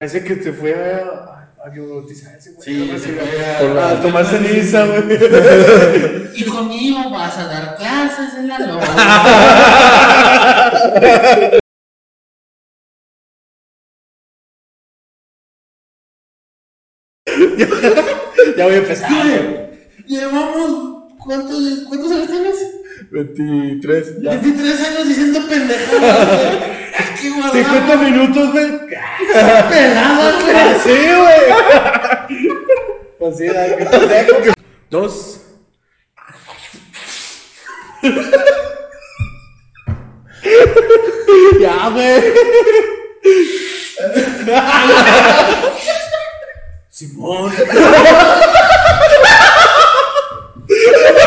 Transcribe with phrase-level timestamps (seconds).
[0.00, 2.64] Parece que te fue a, a bautizarse, güey.
[2.64, 6.30] Sí, No, se fue a, a- a tomar ceniza, güey.
[6.40, 8.80] Hijo mío, vas a dar clases en la loma.
[18.56, 19.70] Ya voy a empezar.
[20.06, 21.00] Llevamos.
[21.18, 22.56] ¿Cuántos, ¿Cuántos años tienes?
[23.10, 24.30] 23, ya.
[24.30, 26.54] 23 años diciendo pendejadas,
[27.28, 27.30] güey.
[27.30, 28.70] Que guardamos 50 minutos, güey.
[29.68, 30.56] peladas, güey.
[30.56, 31.42] Así, güey.
[33.32, 34.52] Así, ay, qué pendejo.
[34.90, 35.40] Dos.
[41.60, 42.22] Ya, güey.
[46.88, 47.52] Simón.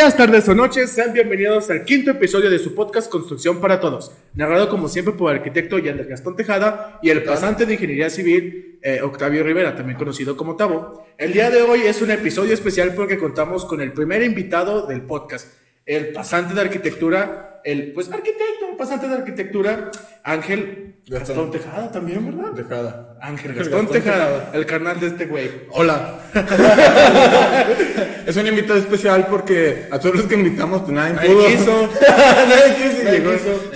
[0.00, 0.92] Días, tardes o noches.
[0.92, 4.12] Sean bienvenidos al quinto episodio de su podcast Construcción para Todos.
[4.32, 8.78] Narrado como siempre por el arquitecto Yander Gastón Tejada y el pasante de Ingeniería Civil
[8.80, 11.06] eh, Octavio Rivera, también conocido como Tavo.
[11.18, 15.02] El día de hoy es un episodio especial porque contamos con el primer invitado del
[15.02, 15.48] podcast,
[15.84, 19.90] el pasante de arquitectura, el pues arquitecto, pasante de arquitectura,
[20.24, 21.50] Ángel Gastón, Gastón.
[21.50, 22.52] Tejada también, ¿verdad?
[22.52, 23.16] Dejada.
[23.20, 24.50] Ángel Gastón, Gastón Tejada, Tejada.
[24.54, 25.50] el carnal de este güey.
[25.70, 26.18] Hola.
[28.26, 31.46] es un invitado especial porque a todos los que invitamos, pues nadie Nadie pudo.
[31.46, 31.88] quiso.
[32.48, 33.32] nadie quiso Nadie llegó.
[33.32, 33.70] quiso.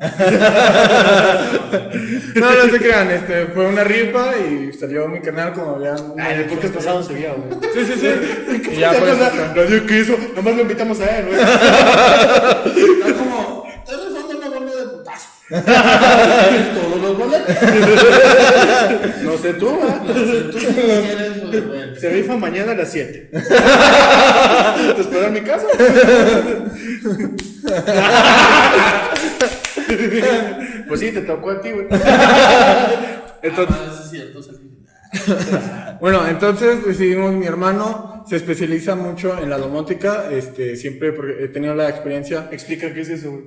[0.00, 0.08] No.
[2.34, 5.96] No, no se crean, este, fue una rifa y salió mi canal como habían.
[6.18, 7.58] Ah, en el podcast pasado se vio, güey.
[7.74, 8.08] Sí, sí, sí.
[8.72, 9.18] y ya pues.
[9.18, 11.40] Nadie quiso, nomás lo invitamos a él, güey.
[11.40, 13.64] Está como.
[13.66, 15.28] Estás rifando una bola de putazo.
[16.74, 17.56] Todos los boletos.
[19.22, 20.02] No sé tú, ¿verdad?
[20.52, 21.96] Tú si quieres, bueno.
[21.98, 23.30] Se rifa mañana a las 7.
[23.32, 25.66] ¿Te espero en mi casa?
[30.88, 31.86] pues sí, te tocó a ti, güey.
[33.42, 34.40] Entonces, Ah, eso es cierto.
[36.00, 41.48] Bueno, entonces decidimos, mi hermano se especializa mucho en la domótica, este, siempre porque he
[41.48, 42.48] tenido la experiencia.
[42.52, 43.44] explica qué es eso, güey.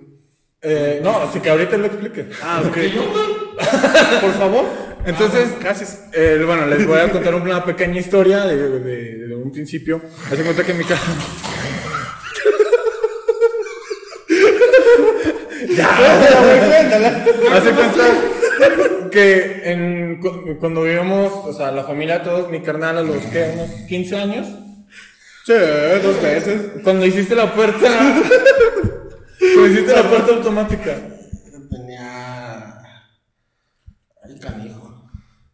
[0.62, 2.26] Eh, no, así que ahorita lo explique.
[2.44, 2.78] Ah, ok.
[4.22, 4.66] Por favor.
[5.06, 6.04] Entonces, Gracias.
[6.14, 10.02] Eh, bueno, les voy a contar una pequeña historia de, de- de un principio.
[10.32, 11.02] Hace cuenta que mi casa.
[17.52, 18.04] Hace cuenta
[19.12, 23.52] que en, cu- cuando vivíamos, o sea, la familia todos, mi carnal a los que
[23.56, 24.48] unos 15 años,
[25.46, 25.54] Sí,
[26.04, 26.62] dos veces.
[26.84, 27.88] cuando hiciste la puerta,
[29.40, 30.96] cuando hiciste la puerta automática.
[31.70, 32.78] Tenía.
[34.24, 35.02] El canijo.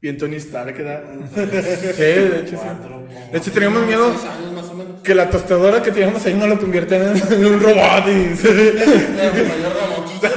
[0.01, 1.03] Bien Tony Stark, ¿verdad?
[1.33, 1.41] Sí,
[2.01, 2.55] de hecho sí.
[2.57, 5.01] Cuatro, como De hecho, teníamos miedo seis años más o menos.
[5.01, 8.69] que la tostadora que teníamos ahí no lo convirtieran en, en un robot y se-
[8.77, 9.73] Era mi mayor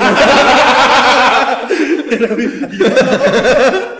[2.20, 3.96] Ramón.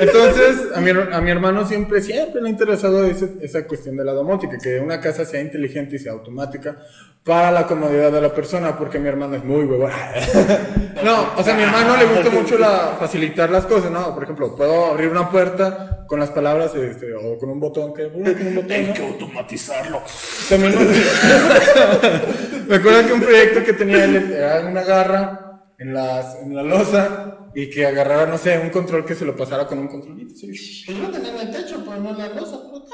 [0.00, 4.04] Entonces, a mi, a mi hermano siempre, siempre le ha interesado ese- esa cuestión de
[4.04, 6.76] la domótica, que una casa sea inteligente y sea automática
[7.24, 9.90] para la comodidad de la persona, porque mi hermano es muy huevón.
[11.04, 14.12] No, o sea, a mi hermano le gusta mucho la, facilitar las cosas, ¿no?
[14.14, 18.10] Por ejemplo, puedo abrir una puerta con las palabras este, o con un botón, que
[18.10, 19.06] con un botón, ¿no?
[19.06, 20.02] automatizarlo.
[20.48, 20.74] También
[22.68, 26.62] me acuerdo que un proyecto que tenía él era una garra en, las, en la
[26.64, 30.32] losa y que agarrara, no sé, un control que se lo pasara con un controlito.
[30.32, 30.84] Sí.
[30.86, 32.84] Pues lo tenía en el techo, pero no en la losa, pero.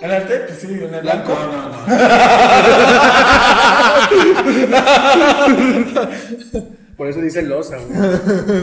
[0.00, 0.54] ¿En el techo?
[0.58, 1.34] Sí, en el blanco.
[1.34, 1.52] No,
[5.46, 6.68] no, no.
[6.96, 7.76] Por eso dice losa,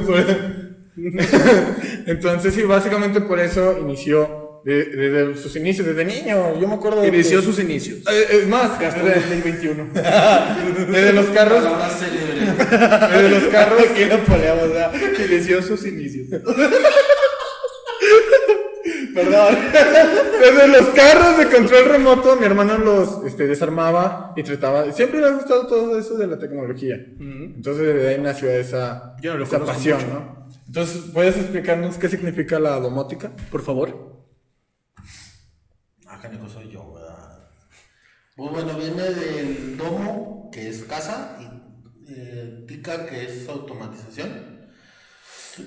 [0.07, 0.25] güey.
[2.07, 6.59] Entonces, sí, básicamente por eso inició de- desde sus inicios, desde niño.
[6.59, 7.05] Yo me acuerdo.
[7.05, 7.99] Inició que- sus inicios.
[8.11, 9.89] Eh, Es más, Gastón desde, 2021.
[10.91, 11.63] desde los carros.
[11.63, 13.81] Desde los carros.
[13.91, 14.91] Aquí lo poníamos, ¿verdad?
[15.29, 16.27] Inició sus inicios.
[19.13, 19.55] Perdón.
[20.41, 24.91] Desde los carros de control remoto, mi hermano los este, desarmaba y trataba.
[24.94, 26.95] Siempre le ha gustado todo eso de la tecnología.
[27.19, 30.13] Entonces, desde ahí nació esa, no esa pasión, mucho.
[30.13, 30.50] ¿no?
[30.68, 33.31] Entonces, ¿puedes explicarnos qué significa la domótica?
[33.51, 34.20] Por favor.
[36.21, 37.39] Canijo soy yo, ¿verdad?
[38.35, 42.65] Pues bueno, viene del domo, que es casa, y eh,
[43.09, 44.69] que es automatización.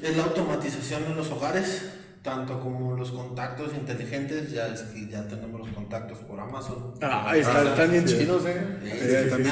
[0.02, 1.90] Es la automatización en los hogares,
[2.24, 6.94] tanto como los contactos inteligentes, ya es que ya tenemos los contactos por Amazon.
[7.02, 8.66] Ah, ahí está, están bien chinos, eh.
[8.82, 8.90] Sí,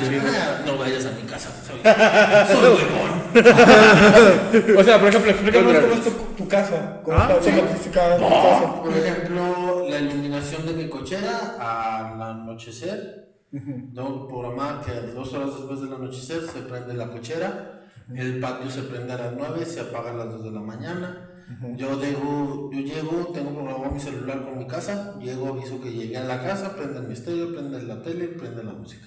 [0.09, 0.19] Sí.
[0.25, 1.79] Ah, No vayas a mi casa, soy,
[2.57, 3.13] soy huevón.
[4.79, 6.11] O sea, por ejemplo, explícanos cómo es tu,
[6.43, 7.01] tu casa.
[7.05, 8.83] ¿Cómo Ah, está tu casa?
[8.83, 13.29] Por ejemplo, la iluminación de mi cochera al anochecer.
[13.51, 17.81] No, programada que dos horas después del anochecer se prende la cochera.
[18.15, 21.29] El patio se prende a las 9, se apaga a las 2 de la mañana.
[21.77, 26.17] Yo llego, yo llego, tengo programado mi celular con mi casa, llego, aviso que llegué
[26.17, 29.07] a la casa, prende mi estéreo, prende la tele, prende la música.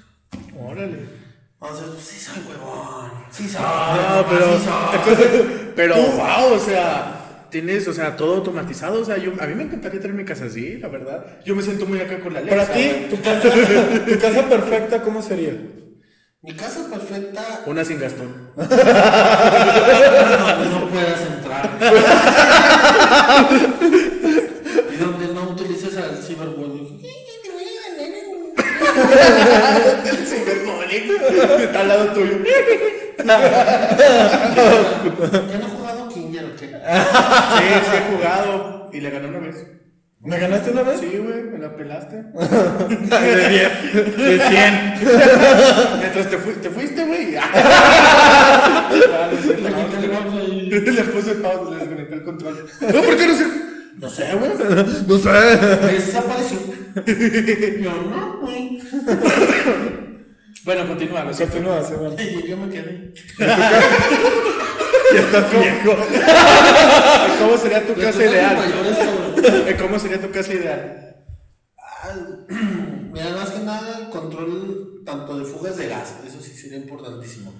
[0.59, 0.99] Órale.
[1.61, 5.71] Entonces, sí soy huevón, sí soy Ah, huevón, pero, sí soy.
[5.75, 9.63] pero, wow, o sea, tienes, o sea, todo automatizado, o sea, yo, a mí me
[9.63, 11.25] encantaría tener mi casa así, la verdad.
[11.45, 12.57] Yo me siento muy acá con la Alexa.
[12.57, 13.09] Para ti, güey.
[13.09, 13.49] tu casa,
[14.07, 15.53] tu casa perfecta, ¿cómo sería?
[16.45, 18.51] Mi casa perfecta, Una sin Gastón.
[18.55, 18.65] no,
[20.65, 21.71] no puedas entrar.
[24.93, 27.01] y donde no utilices al ciberbullying.
[30.05, 31.11] El ciberbullying.
[31.63, 32.37] Está al lado tuyo.
[33.17, 33.25] ¿Ya
[35.57, 36.67] no he jugado Kinger o qué?
[36.67, 36.73] Sí,
[37.89, 38.89] sí he jugado.
[38.93, 39.74] Y le gané una vez.
[40.25, 40.99] ¿Me ganaste una vez?
[40.99, 42.15] Sí, güey, me la pelaste.
[42.33, 44.17] De 10.
[44.17, 44.93] De 100.
[45.99, 47.35] Mientras te, fui- te fuiste, güey.
[47.35, 47.41] No
[50.91, 52.67] Le puse pausa, le desconecté el control.
[52.81, 53.45] No, ¿por qué no sé?
[53.97, 54.51] No sé, güey.
[55.07, 55.29] No sé.
[55.93, 56.57] Desapareció.
[57.81, 58.81] Yo no, güey.
[60.63, 61.31] Bueno, continúa.
[61.33, 61.57] siento.
[61.57, 62.15] Continúa, bueno.
[62.19, 63.13] Y yo me quedé.
[65.13, 65.95] Ya estás viejo.
[67.39, 68.57] ¿Cómo sería tu casa ideal?
[68.57, 68.97] mayores.
[69.79, 71.15] ¿Cómo sería tu casa ideal?
[71.77, 72.13] Ah,
[73.11, 76.15] Mira, más que nada, control tanto de fugas de gas.
[76.27, 77.53] Eso sí sería importantísimo.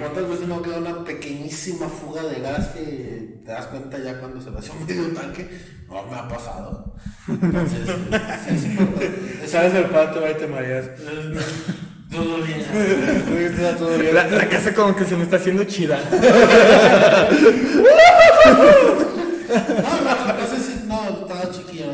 [0.00, 4.40] ¿Cuántas veces no queda una pequeñísima fuga de gas que te das cuenta ya cuando
[4.42, 5.48] se vació medio tanque?
[5.88, 6.94] No me ha pasado.
[7.28, 7.88] Entonces,
[8.46, 9.48] sí es importante.
[9.48, 10.90] Sales del patio, ahí te mareas.
[12.10, 12.60] Todo bien.
[12.60, 14.14] Está todo bien.
[14.14, 15.98] La, la casa como que se me está haciendo chida.
[19.54, 21.86] No, no, no sé si, no, estaba chiquillo,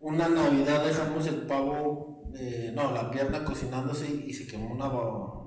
[0.00, 4.88] Una Navidad dejamos el pavo, eh, no, la pierna cocinándose y se quemó una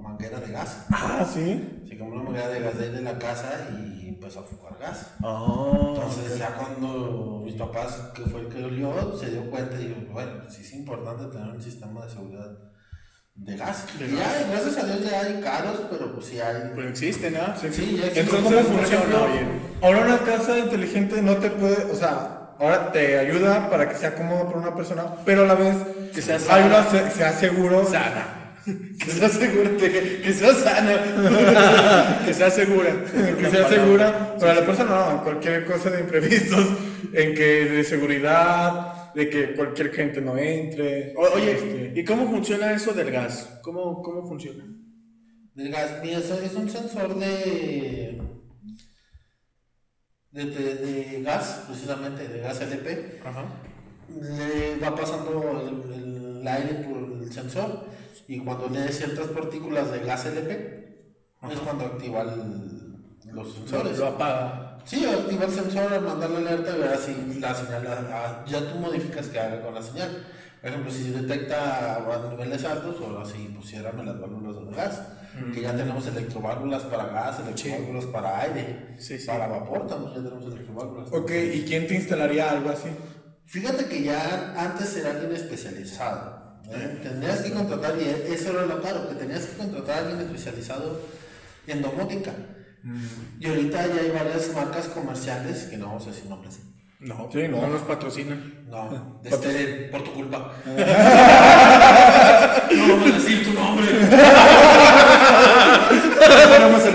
[0.01, 0.85] manguera de gas.
[0.89, 1.83] Ah, sí.
[1.87, 4.77] Se quemó una manguera de gas de ahí de la casa y empezó a fugar
[4.79, 5.11] gas.
[5.21, 5.93] Oh.
[5.95, 10.01] Entonces ya cuando mis papás, que fue el que olió, se dio cuenta y dijo,
[10.11, 12.57] bueno, sí es importante tener un sistema de seguridad
[13.35, 13.85] de gas.
[13.99, 16.71] De ya, gracias a Dios ya hay caros, pero pues sí hay.
[16.75, 17.55] Pero existe, ¿no?
[17.55, 18.19] Sí, ya existe.
[18.21, 22.91] Entonces, ¿Cómo por funciona, ejemplo, ahora una casa inteligente no te puede, o sea, ahora
[22.91, 25.75] te ayuda para que sea cómodo para una persona, pero a la vez
[26.13, 26.65] Que sea sana.
[26.65, 27.85] una se- sea seguro.
[27.85, 28.33] Sana.
[28.99, 32.21] Que sea segura, que, que sea sana.
[32.25, 32.89] que sea segura.
[33.39, 36.65] Que sea segura para la persona, no, cualquier cosa de imprevistos,
[37.13, 41.13] en que de seguridad, de que cualquier gente no entre.
[41.15, 43.57] O- Oye, este, ¿y cómo funciona eso del gas?
[43.61, 44.65] ¿Cómo, cómo funciona?
[45.53, 48.16] Del gas, mira, es un sensor de,
[50.45, 53.21] de, de, de gas, precisamente, de gas LP.
[53.25, 53.45] Ajá.
[54.21, 55.93] Le va pasando el,
[56.41, 57.85] el aire por el sensor
[58.27, 60.51] y cuando lee ciertas partículas de gas LP
[61.51, 63.97] es cuando activa el- los sensores.
[63.97, 64.77] Lo apaga.
[64.85, 67.83] Sí, activa el sensor al mandar la alerta y verás si la señal,
[68.47, 70.25] ya tú modificas qué haga con la señal.
[70.61, 75.01] Por ejemplo, si detecta a niveles altos, o si pusiéramos las válvulas de gas,
[75.53, 79.27] que ya tenemos electroválvulas para gas, electroválvulas para aire, Sí, sí.
[79.27, 81.09] para vapor también ya tenemos electroválvulas.
[81.13, 82.89] Ok, ¿y quién te instalaría algo así?
[83.45, 86.59] Fíjate que ya antes era alguien especializado.
[86.69, 86.99] ¿eh?
[87.03, 90.99] Tenías que contratar, y eso era lo caro, que tenías que contratar a alguien especializado
[91.67, 92.31] en domótica.
[93.39, 96.59] Y ahorita ya hay varias marcas comerciales, que no vamos a decir nombres.
[96.99, 97.61] No, Sí, no.
[97.61, 98.65] no nos patrocinan.
[98.69, 100.51] No, este, por tu culpa.
[102.75, 103.85] no vamos a decir tu nombre.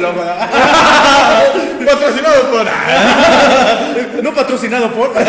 [1.86, 2.66] Patrocinado por.
[4.22, 5.10] No patrocinado por.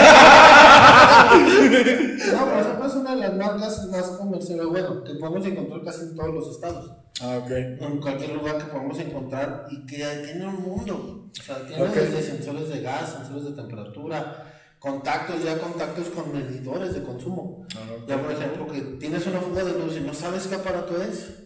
[1.33, 6.01] No, pero esa es una de las marcas más comerciales, bueno, que podemos encontrar casi
[6.01, 6.91] en todos los estados.
[7.21, 7.51] Ah, ok.
[7.51, 11.29] en cualquier lugar que podamos encontrar y que tiene un mundo.
[11.39, 14.45] O sea, tiene desde sensores de gas, sensores de temperatura,
[14.79, 17.65] contactos, ya contactos con medidores de consumo.
[18.07, 21.42] Ya, por ejemplo, que tienes una fuga de luz y no sabes qué aparato es,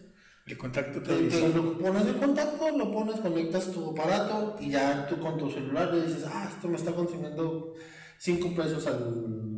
[0.48, 5.06] El contacto te te, lo pones en contacto, lo pones, conectas tu aparato y ya
[5.06, 7.74] tú con tu celular le dices, ah, esto me está consumiendo
[8.16, 8.96] 5 pesos al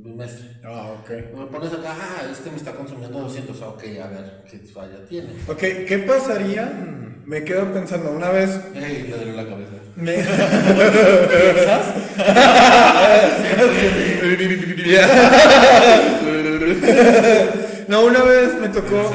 [0.02, 0.56] bimestre.
[0.64, 1.10] Ah, ok.
[1.36, 5.28] Lo pones acá, ah, este me está consumiendo 200, ok, a ver, qué falla tiene.
[5.46, 6.72] Ok, ¿qué pasaría?
[7.24, 9.76] Me quedo pensando, una vez Ey, le duele la cabeza.
[9.94, 10.16] me...
[17.86, 19.12] No, una vez me tocó.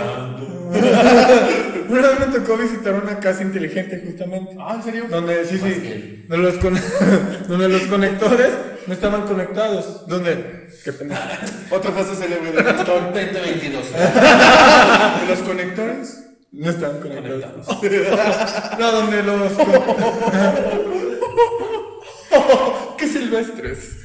[1.89, 4.55] Una vez me tocó visitar una casa inteligente justamente.
[4.59, 5.05] Ah, ¿en serio?
[5.09, 6.79] Donde, sí, sí, donde los, con-
[7.47, 8.49] donde los conectores
[8.87, 10.05] no estaban conectados.
[10.07, 11.19] Donde, qué pena.
[11.71, 13.05] Otra fase célebre de Gastón.
[13.13, 13.85] 2022.
[15.29, 16.21] Los conectores.
[16.51, 17.67] No estaban conectados.
[18.79, 19.51] no, donde los.
[22.97, 23.97] ¡Qué silvestres!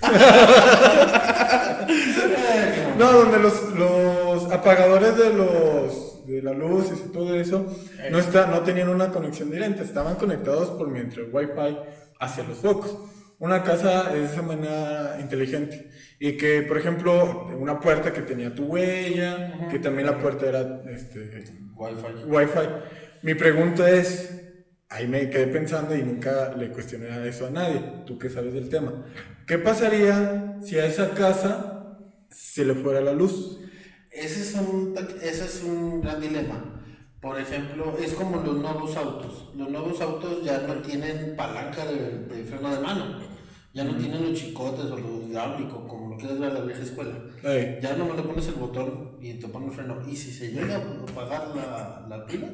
[2.99, 7.67] no, donde los, los apagadores de los de las luces y todo eso
[8.11, 11.79] no, está, no tenían una conexión directa, estaban conectados por mientras Wi-Fi
[12.21, 12.97] hacia los focos.
[13.39, 15.91] Una casa es de esa manera inteligente.
[16.19, 20.83] Y que, por ejemplo, una puerta que tenía tu huella, que también la puerta era
[20.91, 21.45] este,
[21.75, 22.25] Wi-Fi.
[22.27, 22.69] Wi-Fi.
[23.23, 24.43] Mi pregunta es,
[24.91, 28.69] ahí me quedé pensando y nunca le cuestioné eso a nadie, tú que sabes del
[28.69, 29.07] tema.
[29.47, 33.60] ¿Qué pasaría si a esa casa se le fuera la luz?
[34.11, 36.65] Ese es un, ese es un gran dilema.
[37.21, 39.51] Por ejemplo, es como los nuevos autos.
[39.55, 43.05] Los nuevos autos ya no tienen palanca de, de freno de mano.
[43.73, 46.83] Ya no tienen los chicotes o los hidráulicos, como lo quieres ver a la vieja
[46.83, 47.13] escuela.
[47.45, 47.79] Ey.
[47.81, 49.99] Ya nomás le pones el botón y te pone el freno.
[50.09, 52.49] Y si se llega a apagar la, la pila,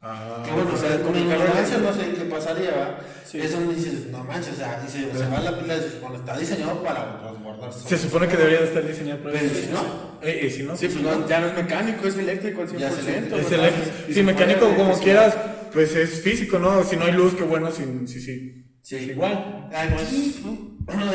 [0.00, 3.00] Ah, que bueno, o sea, con ignorancia no sé qué pasaría.
[3.24, 3.40] Sí.
[3.40, 6.14] Es donde dices, no manches, o sea, y se, va la pila y dices, bueno,
[6.16, 7.88] está diseñado para resguardarse.
[7.88, 9.60] se supone que debería de estar diseñado para Pero eso.
[9.60, 9.80] si no,
[10.22, 10.76] Eh, ¿Y si no?
[10.76, 12.78] Sí, pues no, ya no es mecánico, es eléctrico al 100%.
[12.78, 13.36] Ya es eléctrico.
[13.36, 13.90] Es eléctrico.
[14.04, 15.32] Y Sí, se mecánico puede como electricidad.
[15.32, 16.82] quieras, pues es físico, ¿no?
[16.84, 18.64] Si no hay luz, qué bueno, sí, sí, sí.
[18.82, 18.96] Sí.
[18.96, 19.68] Es igual.
[19.74, 20.34] Aquí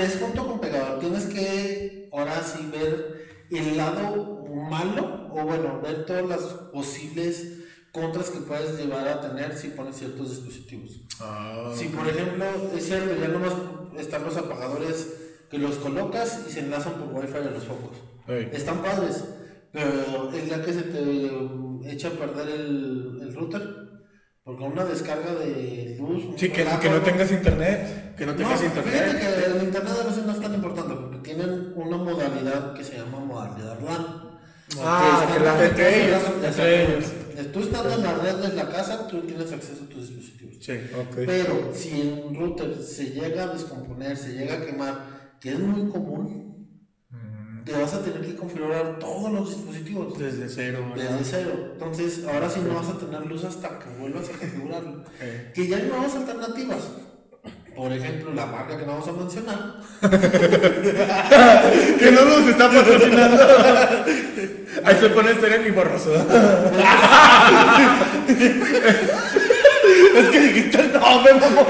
[0.03, 0.99] es junto con pegador.
[0.99, 6.41] Tienes que ahora sí ver el lado malo, o bueno, ver todas las
[6.71, 7.59] posibles
[7.91, 11.01] contras que puedes llevar a tener si pones ciertos dispositivos.
[11.19, 12.45] Ah, Si por ejemplo,
[12.75, 13.53] es cierto, ya nomás
[13.99, 15.07] están los apagadores
[15.51, 17.97] que los colocas y se enlazan por wifi a los focos.
[18.27, 18.49] Ey.
[18.53, 19.23] Están padres,
[19.71, 21.29] pero el día que se te
[21.91, 23.61] echa a perder el, el router,
[24.43, 26.23] porque una descarga de luz.
[26.37, 28.15] Sí, que, un que no tengas internet.
[28.15, 29.19] Que no no, tengas Fíjate internet.
[29.19, 32.97] que el internet a veces no es tan importante porque tienen una modalidad que se
[32.97, 34.05] llama modalidad LAN.
[34.79, 37.51] Ah, Que la- entre en la- ellos, ellos.
[37.51, 40.57] Tú estando en la red de la casa, tú tienes acceso a tus dispositivos.
[40.63, 40.73] Sí.
[40.95, 41.23] Ok.
[41.25, 45.89] Pero si el router se llega a descomponer, se llega a quemar, que es muy
[45.89, 46.52] común.
[47.65, 50.85] Te vas a tener que configurar todos los dispositivos Desde cero.
[50.95, 51.11] ¿verdad?
[51.17, 51.51] desde cero.
[51.73, 55.03] Entonces, ahora sí no vas a tener luz hasta que vuelvas a configurarlo.
[55.53, 56.79] Que ya hay nuevas alternativas.
[57.75, 59.81] Por ejemplo, la marca que no vamos a mencionar.
[61.99, 63.37] Que no nos está patrocinando.
[64.83, 66.13] Ahí se pone estéreo y borroso.
[70.15, 71.65] Es que dijiste el nombre, mamá.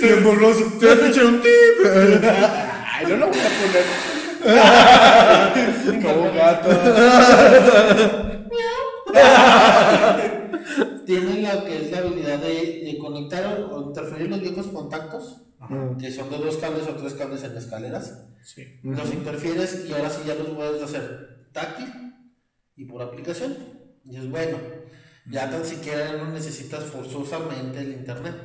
[0.00, 0.64] Se borroso.
[0.80, 1.86] Te vas a echar un tip.
[1.86, 4.25] Ay, no lo voy a poner.
[6.02, 6.68] Como gato.
[11.04, 15.42] Tienen la que es la habilidad de, de conectar o interferir los viejos contactos,
[15.98, 18.24] que son de dos cables o tres cables en escaleras.
[18.42, 18.78] Sí.
[18.84, 21.92] Los interfieres y ahora sí ya los puedes hacer táctil
[22.76, 23.56] y por aplicación.
[24.04, 24.58] Y es bueno.
[25.28, 28.36] Ya tan siquiera no necesitas forzosamente el internet.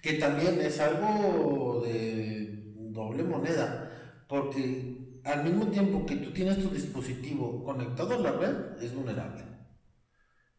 [0.00, 3.90] Que también es algo de doble moneda.
[4.28, 4.99] Porque
[5.32, 9.44] al mismo tiempo que tú tienes tu dispositivo conectado a la red, es vulnerable.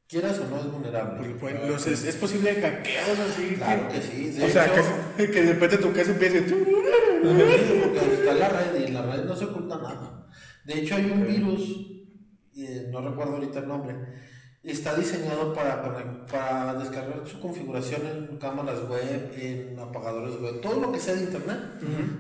[0.08, 1.18] Quieras o no es vulnerable.
[1.20, 3.56] Porque pueden- los- es, es posible hackeados así.
[3.56, 4.30] Claro que sí.
[4.32, 4.84] De O sea, hecho,
[5.18, 6.48] Que, que de repente tu casa empiece.
[6.50, 10.28] Sí, porque está la red y la red no se oculta nada.
[10.66, 11.88] De hecho, hay un virus,
[12.58, 13.96] eh, no recuerdo ahorita el nombre,
[14.64, 15.82] está diseñado para,
[16.32, 21.24] para descargar su configuración en cámaras web, en apagadores web, todo lo que sea de
[21.24, 21.58] internet.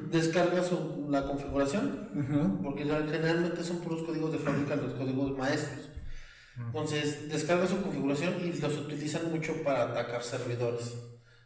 [0.10, 5.90] Descarga su- la configuración, porque generalmente son puros códigos de fábrica, los códigos maestros.
[6.58, 10.96] Entonces, descarga su configuración y los utilizan mucho para atacar servidores.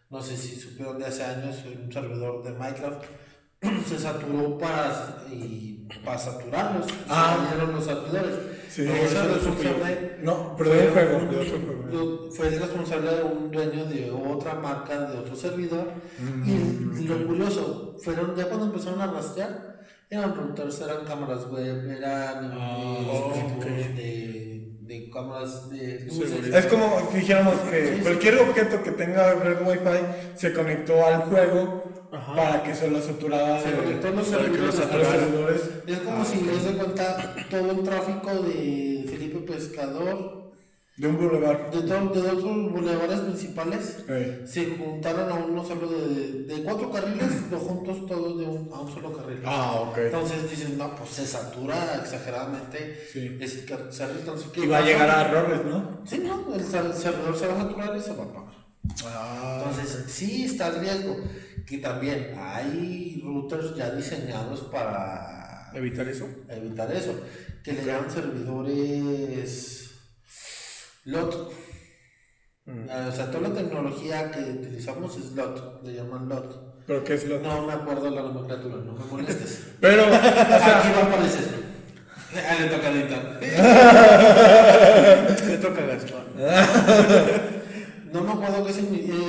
[0.10, 3.04] No sé si supieron de hace años un servidor de Minecraft
[3.88, 6.88] se saturó para, y para saturarlos.
[7.10, 7.38] Ah.
[7.40, 8.36] se salieron los servidores.
[8.75, 11.20] Sí, eso responsable- No, pero de un juego.
[11.32, 12.32] de otro juego.
[12.32, 15.86] fue el responsable de un dueño de otra marca, de otro servidor.
[16.20, 19.79] Mm, y lo curioso, fueron ya cuando empezaron a rastrear,
[20.10, 22.98] eran routers, eran cámaras web, eran Ah,
[23.58, 23.63] ok.
[23.65, 26.53] de, de cámaras de luces.
[26.53, 28.01] Es como dijéramos que Sí, sí.
[28.01, 32.36] cualquier objeto que tenga red Wi-Fi se conectó al juego Ajá.
[32.36, 34.75] para que se lo saturara Se conectó los servidores.
[34.75, 35.62] los.
[35.88, 40.45] Es como si les de cuenta todo el tráfico de Felipe Pescador,
[40.98, 41.72] de un boulevard.
[41.72, 43.98] de, to- de otros bulevares principales,
[44.45, 48.79] se juntaron a uno solo de, de cuatro carriles, lo juntos todos de un, a
[48.79, 49.41] un solo carril.
[49.45, 49.98] Ah, ok.
[49.98, 53.38] Entonces dices, no, pues se satura exageradamente Sí.
[53.41, 54.17] ese car- carril.
[54.19, 56.00] Entonces, ¿qué Y va a llegar a errores, ¿no?
[56.05, 58.55] Sí, no, el servidor se va a saturar y se va a apagar.
[59.05, 61.17] Ah, Entonces, sí está el riesgo.
[61.65, 66.27] Que también hay routers ya diseñados para Evitar eso.
[66.50, 67.19] evitar eso.
[67.63, 69.89] Que le llaman servidores
[71.05, 71.51] LOT.
[72.89, 76.75] Ah, O sea, toda la tecnología que utilizamos es LOT, le llaman LOT.
[76.88, 79.63] Pero ¿qué es lo No me acuerdo la nomenclatura, no me molestes.
[79.81, 81.65] Pero, o sea, Aquí va a aparecer.
[82.36, 83.39] Ah, le toca editar.
[85.48, 86.25] Le toca a Gastón.
[88.12, 88.72] No me acuerdo qué.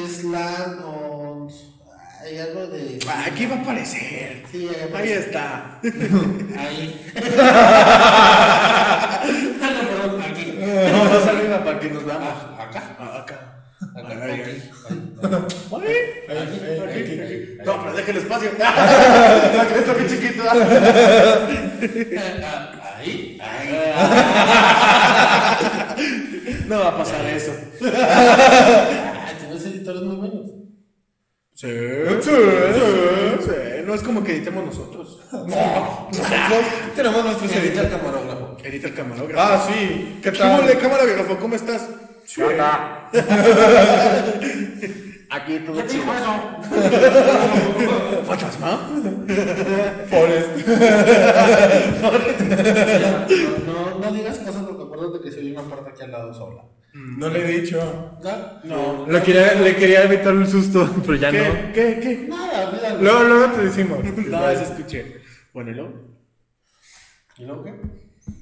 [0.04, 1.05] Es LAN o.
[2.26, 2.98] Hay algo de.
[3.08, 4.42] Ah, Aquí va a aparecer.
[4.50, 5.18] Sí, ahí Ahí aparece.
[5.20, 5.78] está.
[6.58, 7.00] Ahí.
[7.38, 9.20] Ah,
[9.62, 10.58] no, perdón, aquí.
[10.92, 12.28] Vamos arriba para que nos veamos.
[12.28, 12.82] Ah, acá.
[12.98, 13.38] Ah, acá.
[13.94, 14.50] Acá, Ahí, aquí.
[14.50, 14.62] ahí.
[15.72, 15.94] Ahí.
[16.28, 17.36] Ahí, Aquí, aquí.
[17.64, 18.50] No, pero deja el espacio.
[18.58, 20.42] La que está bien chiquito.
[20.48, 20.56] Ah,
[22.98, 23.38] Ahí.
[23.40, 23.70] Ahí.
[26.66, 27.52] No va a pasar eso.
[29.28, 30.55] Ah, tienes editores muy buenos.
[31.56, 31.68] Sí,
[32.20, 32.30] sí,
[33.40, 33.50] sí.
[33.86, 35.20] No es como que editemos nosotros.
[36.94, 37.92] tenemos nuestros Edita editores.
[37.92, 38.56] el camarógrafo.
[38.62, 39.40] Edita el camarógrafo.
[39.54, 40.18] Ah, sí.
[40.22, 40.78] ¿Qué ¿Qué tal?
[40.78, 41.38] cámara biógrafo?
[41.38, 41.88] ¿Cómo estás?
[42.26, 42.42] Sí.
[45.30, 46.14] Aquí todo ¿Quién dijo chido.
[46.14, 46.34] eso?
[48.26, 48.80] ¿Fantasma?
[50.10, 50.50] Forest.
[53.66, 56.62] No, no digas cosas porque acuérdate que si hay una puerta aquí al lado sola.
[57.18, 58.12] No le he dicho.
[58.64, 59.04] ¿No?
[59.04, 59.06] No.
[59.12, 61.38] Le quería, le quería evitar un susto, pero ya ¿Qué?
[61.38, 61.72] no.
[61.72, 62.00] ¿Qué?
[62.02, 62.26] ¿Qué?
[62.28, 63.02] Nada, olvídalo.
[63.02, 63.98] Luego, luego te decimos.
[64.28, 65.20] No, eso escuché.
[65.52, 65.92] Bueno, ¿y luego?
[67.38, 67.74] ¿Y luego qué?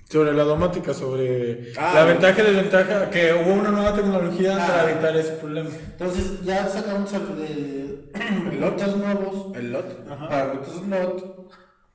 [0.08, 4.66] Sobre la domótica, sobre Ah, la ventaja y desventaja, que hubo una nueva tecnología Ah.
[4.68, 5.70] para evitar ese problema.
[5.70, 8.10] Entonces ya sacamos el
[8.50, 10.06] de lotes nuevos El lot.
[10.08, 10.28] Ajá.
[10.28, 11.52] para routers LOT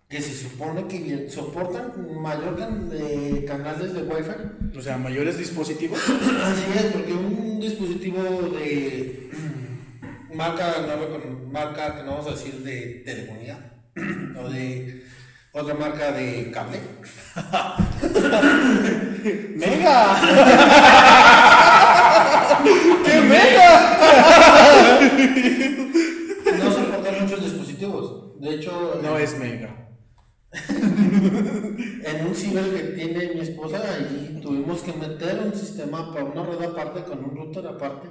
[0.10, 4.76] que se supone que soportan mayor can- de canales de Wi-Fi.
[4.76, 6.00] O sea, mayores dispositivos.
[6.02, 8.24] Así es, porque un dispositivo
[8.58, 9.30] de
[10.34, 10.96] marca, no
[11.52, 13.60] marca que no vamos a decir de telefonía
[14.44, 15.04] o de
[15.52, 16.80] otra marca de cable.
[19.56, 20.20] ¡Mega!
[23.06, 23.96] ¡Qué mega!
[26.60, 28.42] No soportan muchos dispositivos.
[28.42, 29.79] De hecho, No es mega.
[30.52, 36.44] En un ciber que tiene mi esposa, ahí tuvimos que meter un sistema para una
[36.44, 38.10] red aparte con un router aparte,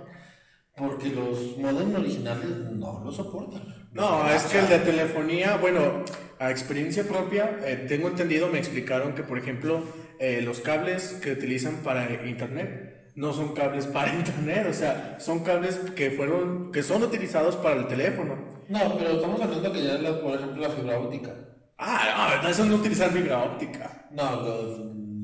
[0.77, 3.89] porque los modems originales no lo soportan.
[3.93, 6.05] No, es que el de telefonía, bueno,
[6.39, 9.83] a experiencia propia, eh, tengo entendido, me explicaron que, por ejemplo,
[10.21, 15.41] eh, los cables que utilizan para internet no son cables para internet, o sea, son
[15.41, 18.37] cables que fueron, que son utilizados para el teléfono.
[18.69, 21.48] No, pero estamos hablando que ya, es la, por ejemplo, la fibra óptica.
[21.79, 24.07] Ah, no, eso no utilizar fibra óptica.
[24.11, 24.43] No,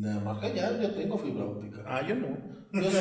[0.01, 1.83] la marca ya, yo tengo fibra óptica.
[1.87, 2.29] Ah, yo no.
[2.73, 2.97] Yo sí.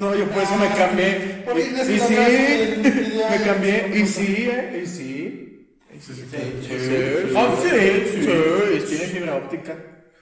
[0.00, 1.42] No, yo por eso me cambié.
[1.44, 3.92] ¿Por qué Y, y sí, no me cambié.
[3.98, 5.68] Y sí, eh, y sí.
[5.94, 7.34] Y sí, Sí, sí, sí, sí, sí.
[7.36, 7.68] Ah, sí,
[8.12, 9.74] sí, sí, tiene fibra óptica.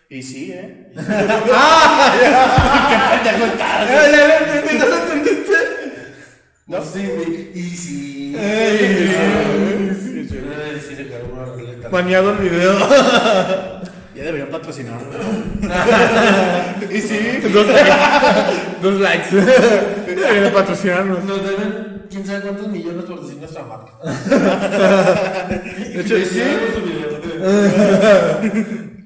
[0.09, 0.93] Y sí, ¿eh?
[6.67, 7.51] No, sí, güey.
[7.55, 8.35] Y sí.
[8.35, 9.94] Sí, sí.
[11.85, 11.89] Roleta.
[11.91, 12.75] Baneado el video.
[14.15, 15.01] Ya deberían patrocinar.
[16.89, 17.19] y sí.
[17.53, 17.67] Dos,
[18.81, 19.35] dos likes.
[19.35, 21.25] Deberían patrocinarnos.
[21.25, 23.93] Nos deben quién sabe cuántos millones por decir nuestra marca.
[25.49, 26.43] De hecho, sí.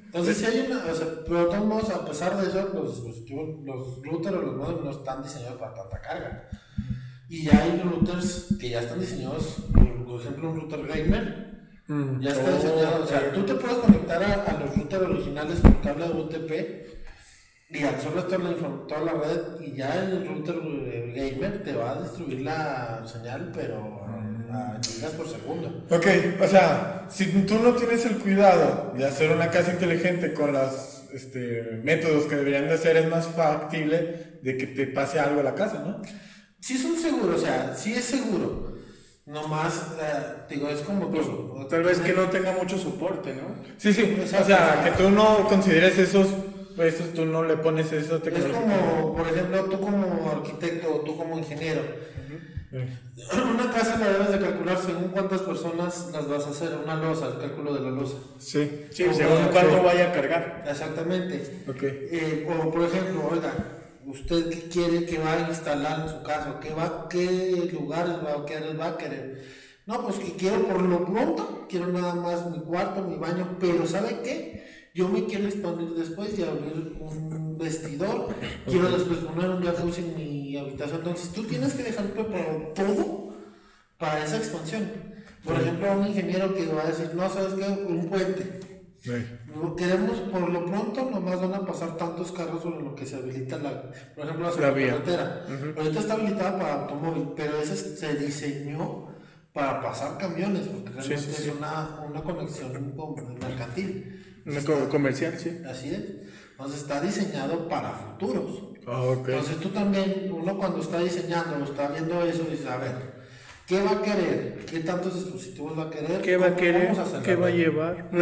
[0.04, 2.96] Entonces, si hay una, o sea, pero de todos modos, a pesar de eso, los
[2.96, 6.50] dispositivos, los routers o los modems no están diseñados para tanta carga.
[7.30, 11.57] Y ya hay routers que ya están diseñados, por ejemplo, un router gamer,
[11.88, 12.20] Mm.
[12.20, 13.04] ya está Oh, diseñado.
[13.04, 13.32] O sea, ok.
[13.34, 16.50] tú te puedes conectar a, a los routers originales por cable UTP
[17.70, 18.54] y absorbes toda la,
[18.86, 20.56] toda la red y ya el router
[21.14, 25.84] gamer te va a distribuir la señal, pero a, a gigas por segundo.
[25.90, 26.06] Ok,
[26.42, 31.04] o sea, si tú no tienes el cuidado de hacer una casa inteligente con los
[31.12, 35.44] este, métodos que deberían de hacer, es más factible de que te pase algo a
[35.44, 36.00] la casa, ¿no?
[36.60, 38.77] Sí es un seguro, o sea, sí es seguro.
[39.28, 41.66] Nomás, eh, digo, es como Pues, tú.
[41.68, 43.42] tal vez que no tenga mucho soporte, ¿no?
[43.76, 46.28] Sí, sí, o sea, que tú no consideres esos,
[46.74, 48.58] pues tú no le pones eso Es tecnológico.
[48.60, 51.82] como, por ejemplo, tú como arquitecto o tú como ingeniero.
[52.72, 57.26] Una casa la debes de calcular según cuántas personas las vas a hacer, una losa,
[57.28, 58.16] el cálculo de la losa.
[58.38, 60.64] Sí, Sí, según cuánto vaya a cargar.
[60.68, 61.64] Exactamente.
[61.68, 61.82] ok.
[61.82, 63.52] Eh, o por ejemplo, oiga,
[64.08, 68.44] usted qué quiere que va a instalar en su casa, qué va, qué lugares va,
[68.46, 69.44] qué va a querer.
[69.86, 73.86] No, pues que quiero por lo pronto, quiero nada más mi cuarto, mi baño, pero
[73.86, 74.90] ¿sabe qué?
[74.94, 78.34] Yo me quiero expandir después y abrir un vestidor,
[78.66, 80.98] quiero después poner un jacuzzi en mi habitación.
[80.98, 83.34] Entonces tú tienes que dejar preparado todo
[83.98, 84.90] para esa expansión.
[85.44, 87.64] Por ejemplo, un ingeniero que va a decir, no, ¿sabes qué?
[87.64, 88.77] Un puente.
[89.76, 93.56] Queremos, por lo pronto, nomás van a pasar tantos carros sobre lo que se habilita
[93.58, 93.82] la,
[94.14, 94.88] por ejemplo, la, La vía.
[94.92, 95.46] carretera.
[95.76, 99.06] Ahorita está habilitada para automóvil, pero ese se diseñó
[99.52, 101.54] para pasar camiones, porque realmente sí, es.
[101.56, 104.40] Una, una conexión con- mercantil.
[104.46, 105.60] Una Está- comercial, sí.
[105.68, 106.02] Así es.
[106.52, 108.62] Entonces está diseñado para futuros.
[108.86, 109.04] Ah.
[109.16, 113.17] Entonces tú también, uno cuando está diseñando o está viendo eso, dice, a ver,
[113.68, 114.64] ¿qué va a querer?
[114.64, 116.22] ¿Qué tantos dispositivos va a querer?
[116.22, 116.96] ¿Qué va a ¿Cómo querer?
[117.22, 118.08] ¿Qué va a llevar?
[118.10, 118.18] ¿Qué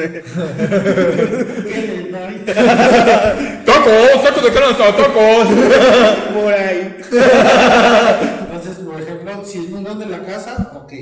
[1.87, 2.45] le doy?
[3.65, 4.25] ¡Tacos!
[4.25, 4.97] ¡Tacos de canasta!
[4.97, 5.47] ¡Tacos!
[6.35, 6.97] Por ahí.
[7.01, 10.93] Entonces, por ejemplo, si es muy grande la casa, ok.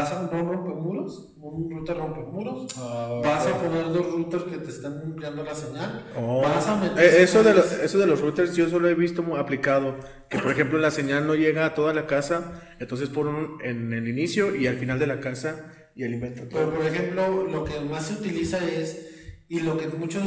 [0.00, 2.66] Vas a un rompemuros, un router rompemuros.
[2.78, 6.04] Ah, Vas a poner dos routers que te están enviando la señal.
[6.16, 6.42] Oh.
[6.42, 6.98] Vas a meter.
[7.04, 9.94] Eh, Eso de, los, eso de los routers yo solo he visto aplicado,
[10.28, 13.92] que por ejemplo la señal no llega a toda la casa, entonces por un, en
[13.92, 16.74] el inicio y al final de la casa y alimenta Pero, todo.
[16.76, 19.08] por ejemplo, lo que más se utiliza es,
[19.48, 20.24] y lo que muchas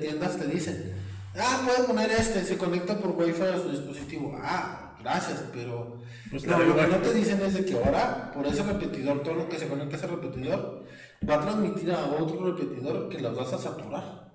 [0.00, 0.92] tiendas te dicen,
[1.38, 4.38] ah, puede poner este, se conecta por Wi-Fi a su dispositivo.
[4.42, 5.99] Ah, gracias, pero
[6.30, 9.22] Pues no, la lo que no te dicen es de que ahora, por ese repetidor,
[9.22, 10.84] todo lo que se conecta a ese repetidor,
[11.28, 14.30] va a transmitir a otro repetidor que los vas a saturar.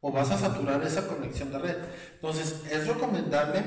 [0.00, 1.76] O vas a saturar esa conexión de red.
[2.14, 3.62] Entonces, es recomendable,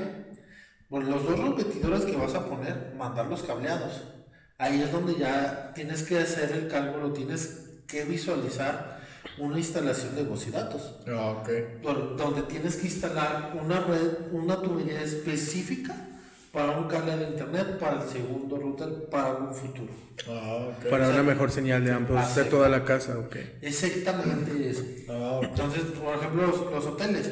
[0.88, 4.02] por los dos repetidores que vas a poner, mandarlos cableados.
[4.58, 9.00] Ahí es donde ya tienes que hacer el cálculo, tienes que visualizar
[9.38, 11.00] una instalación de voz y datos.
[11.08, 11.48] Ah, ok.
[11.82, 15.94] Por- donde tienes que instalar una red, una tubería específica
[16.52, 19.92] para un cable de internet para el segundo router para un futuro.
[20.28, 20.70] Ah.
[20.88, 22.50] Para una mejor señal de ambos, de sí.
[22.50, 23.36] toda la casa, ok.
[23.62, 24.84] Exactamente eso.
[25.08, 25.40] Ah.
[25.42, 27.30] Entonces, por ejemplo, los, los hoteles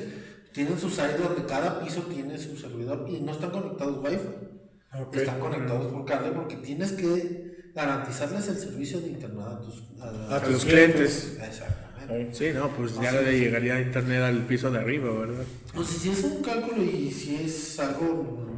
[0.52, 5.18] tienen sus áreas donde cada piso tiene su servidor y no están conectados Wi-Fi.
[5.18, 7.47] Están conectados por cable porque tienes que
[7.82, 11.38] garantizarles el servicio de internet a tus, a- A tus clientes.
[11.40, 12.34] Exactamente.
[12.34, 15.44] Sí, no, pues ya le llegaría internet al piso de arriba, ¿verdad?
[15.68, 18.06] Entonces, si es un cálculo y si es algo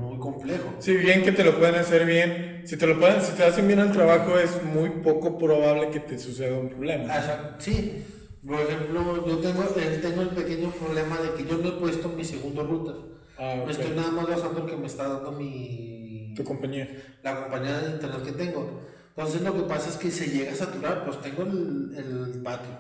[0.01, 0.75] muy complejo.
[0.79, 3.67] Si bien que te lo pueden hacer bien, si te lo pueden, si te hacen
[3.67, 7.05] bien el trabajo, es muy poco probable que te suceda un problema.
[7.13, 8.05] Ah, Exacto, Sí,
[8.47, 12.09] por ejemplo, yo tengo, eh, tengo el pequeño problema de que yo no he puesto
[12.09, 12.95] mi segundo router.
[13.37, 13.67] Ah, ok.
[13.67, 16.89] Me estoy nada más basando el que me está dando mi Tu compañía.
[17.23, 18.81] la compañía de internet que tengo.
[19.16, 22.79] Entonces lo que pasa es que se llega a saturar, pues tengo el, el patio,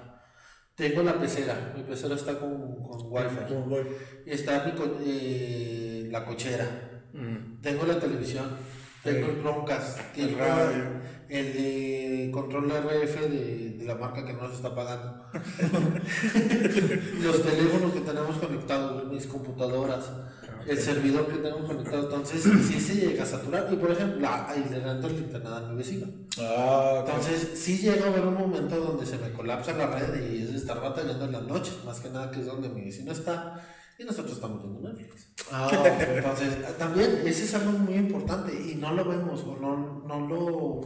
[0.74, 3.36] tengo la pecera, mi pecera está con, con wifi,
[4.26, 6.66] está mi co- eh, la cochera,
[7.60, 8.46] tengo la televisión,
[9.02, 10.84] tengo el Chromecast, tengo radio.
[11.28, 15.26] el de control RF de, de la marca que no nos está pagando,
[17.22, 20.10] los teléfonos que tenemos conectados, mis computadoras,
[20.70, 24.70] el servidor que tengo conectado, entonces sí se llega a saturar, y por ejemplo, y
[24.70, 26.06] le rento el internet a mi vecino.
[26.38, 27.04] Ah.
[27.04, 30.50] Entonces, sí llega a haber un momento donde se me colapsa la red y es
[30.50, 33.60] estar batallando en las noches, más que nada que es donde mi vecino está
[33.98, 35.26] y nosotros estamos viendo Netflix.
[35.50, 35.68] Ah.
[36.16, 40.80] Entonces, también ese es algo muy importante y no lo vemos o no, no lo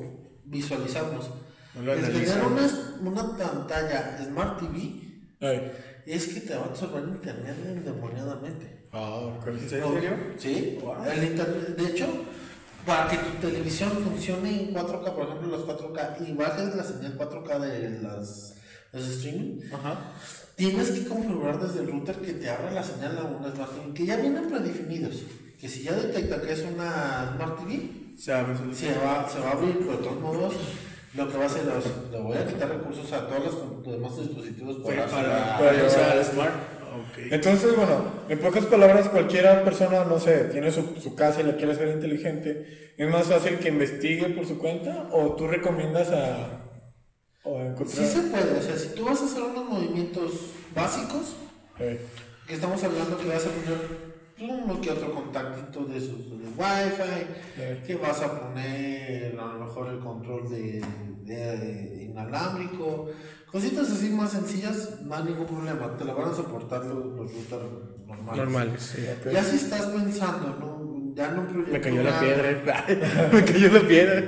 [0.47, 1.31] visualizamos.
[1.75, 5.73] No lo tener una, una pantalla Smart TV Ay.
[6.07, 8.74] es que te va a absorber internet endemoniadamente.
[8.95, 9.49] Ok.
[9.49, 10.11] ¿En serio?
[10.39, 10.79] Sí,
[11.13, 12.07] el internet, de hecho,
[12.87, 17.19] para que tu televisión funcione en 4K, por ejemplo, los 4K, y bajes la señal
[17.19, 18.55] 4K de las,
[18.93, 20.13] los streaming, Ajá.
[20.55, 23.95] tienes que configurar desde el router que te abra la señal a una Smart TV,
[23.95, 25.23] que ya vienen predefinidos,
[25.61, 28.59] que si ya detecta que es una Smart TV, Sabes.
[28.77, 30.55] se va, se va a abrir, pero de todos modos,
[31.15, 34.17] lo que va a hacer es, le voy a quitar recursos a todos los, demás
[34.17, 36.74] dispositivos para, Para, para para usar el smart.
[37.31, 41.57] Entonces, bueno, en pocas palabras, cualquier persona, no sé, tiene su, su casa y la
[41.57, 46.65] quiere hacer inteligente, es más fácil que investigue por su cuenta o tú recomiendas a,
[47.45, 47.89] o a encontrar.
[47.89, 51.37] Sí se puede, o sea, si tú vas a hacer unos movimientos básicos,
[51.77, 57.85] que estamos hablando que vas a poner uno que otro contactito de sus de wifi,
[57.87, 60.83] que vas a poner a lo mejor el control de,
[61.23, 63.11] de inalámbrico,
[63.55, 67.33] cositas así más sencillas, no hay ningún problema, te la van a soportar los, los
[67.33, 67.63] routers
[68.05, 68.37] normales.
[68.37, 69.07] Normales, sí.
[69.33, 71.15] Ya si estás pensando, ¿no?
[71.15, 72.85] ya en un proyecto Me cayó la piedra.
[73.33, 74.23] Me cayó la piedra.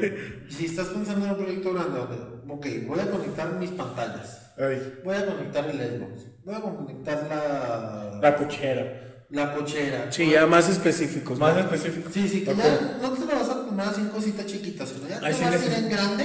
[0.48, 2.16] Si estás pensando en un proyecto grande, donde,
[2.54, 7.26] ok, voy a conectar mis pantallas, ay, voy a conectar el Xbox, voy a conectar
[7.28, 9.24] la, la cochera.
[9.30, 10.12] la cochera.
[10.12, 11.36] Sí, ya más específicos.
[11.36, 11.62] Más ¿no?
[11.62, 12.10] específico.
[12.12, 15.08] Sí, sí, que ya no te lo vas a poner así en cositas chiquitas, sino
[15.08, 16.24] ya te Ahí sí vas a ir en grande.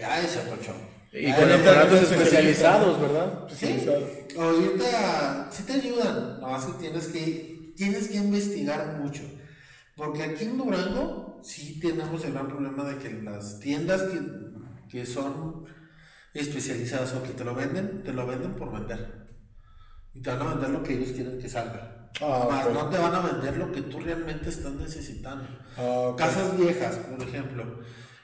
[0.00, 0.97] Ya ese cochón.
[1.20, 3.48] Y con aparatos especializados, ¿verdad?
[3.48, 3.86] Sí,
[4.38, 9.22] ahorita sí te ayudan, nada más que tienes que, tienes que investigar mucho.
[9.96, 14.20] Porque aquí en Durango sí tenemos el gran problema de que las tiendas que,
[14.88, 15.64] que son
[16.34, 19.26] especializadas o que te lo venden, te lo venden por vender.
[20.14, 22.10] Y te van a vender lo que ellos quieren que salga.
[22.20, 25.46] Ah, no te van a vender lo que tú realmente estás necesitando.
[25.76, 26.14] Ah.
[26.16, 27.80] Casas viejas, por ejemplo,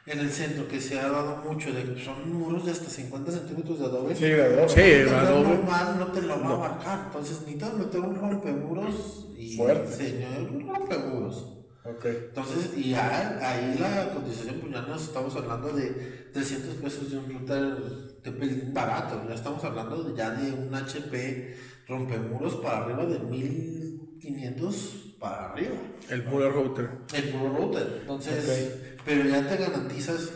[0.07, 3.79] en el centro que se ha dado mucho de son muros de hasta 50 centímetros
[3.79, 4.15] de adobe.
[4.15, 4.69] Sí, de adobe.
[4.69, 5.49] Sí, adobe.
[5.49, 7.03] normal no te lo va a abarcar.
[7.07, 9.91] Entonces necesitas meter un rompemuros y Fuerte.
[9.93, 11.51] señor, un rompemuros.
[11.85, 12.05] Ok.
[12.07, 17.19] Entonces, y ya, ahí la cotización, pues ya nos estamos hablando de 300 pesos de
[17.19, 17.77] un router
[18.23, 19.23] de pelín barato.
[19.29, 25.77] Ya estamos hablando de, ya de un HP rompemuros para arriba de 1500 para arriba.
[26.11, 26.91] El puro router.
[27.15, 27.99] El puro router.
[28.03, 28.71] Entonces,
[29.07, 30.31] pero ya te garantizas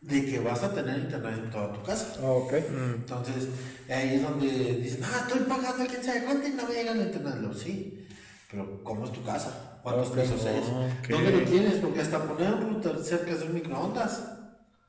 [0.00, 2.14] de que vas a tener internet en toda tu casa.
[2.20, 2.52] Ah, ok.
[2.96, 3.48] Entonces,
[3.88, 7.02] ahí es donde dicen, ah, estoy pagando quién sabe cuánto y no me llega el
[7.02, 7.36] internet.
[7.40, 8.08] Lo, sí,
[8.50, 9.78] pero ¿cómo es tu casa?
[9.84, 11.08] ¿Cuántos Ok, pesos es?
[11.08, 11.74] ¿Dónde lo tienes?
[11.76, 14.22] Porque hasta poner un router cerca de un microondas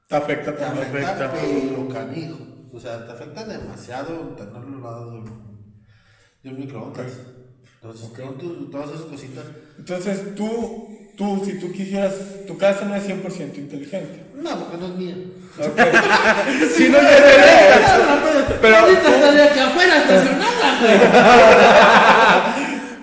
[0.07, 1.33] Te afecta te afecta, afecta.
[1.33, 2.37] pero canijo.
[2.73, 5.73] O sea, te afecta demasiado tenerlo al lado de un,
[6.43, 7.11] de un microondas.
[7.81, 9.45] Entonces, con tu- todas esas cositas.
[9.77, 12.13] Entonces, tú, tú, si tú quisieras,
[12.45, 14.25] tu casa no es 100% inteligente.
[14.35, 15.15] No, porque no es mía.
[16.75, 17.09] Si no le
[18.61, 20.99] Pero ahorita estaría aquí afuera estacionada, güey.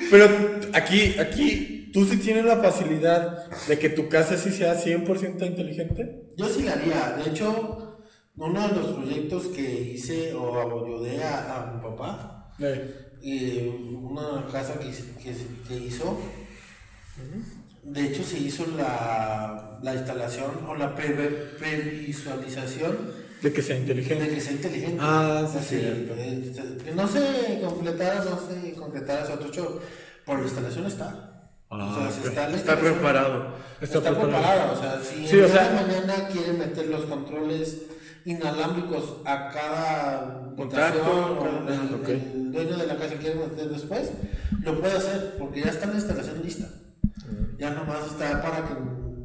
[0.10, 0.28] Pero
[0.72, 6.28] aquí, aquí, tú sí tienes la facilidad de que tu casa sí sea 100% inteligente.
[6.36, 7.16] Yo sí la haría.
[7.22, 7.98] De hecho,
[8.36, 9.62] uno de los proyectos que
[9.94, 13.68] hice o ayudé a, a mi papá, Eh, eh,
[14.02, 14.90] una casa que,
[15.22, 15.34] que,
[15.68, 16.18] que hizo,
[17.82, 21.10] de hecho se hizo la, la instalación o la pre-
[21.58, 22.96] previsualización
[23.42, 24.28] de que sea de inteligente.
[24.28, 24.98] que sea inteligente.
[25.00, 26.14] Ah, sí, Así, cierto.
[26.84, 29.80] que no se completara, no se concretara ese otro show,
[30.24, 31.32] pero la instalación está.
[31.68, 33.54] Ah, o sea, está, la Está Está preparado.
[33.80, 34.22] Está, preparado.
[34.30, 37.82] preparada, o sea, si Sí, o sea- de mañana quieren meter los controles
[38.24, 42.10] inalámbricos a cada Contacto, habitación, o cada-
[42.46, 44.10] el, dueño de la casa quiere meter después,
[44.62, 46.68] lo puede hacer, porque ya está la instalación lista.
[47.58, 48.74] Ya nomás está para que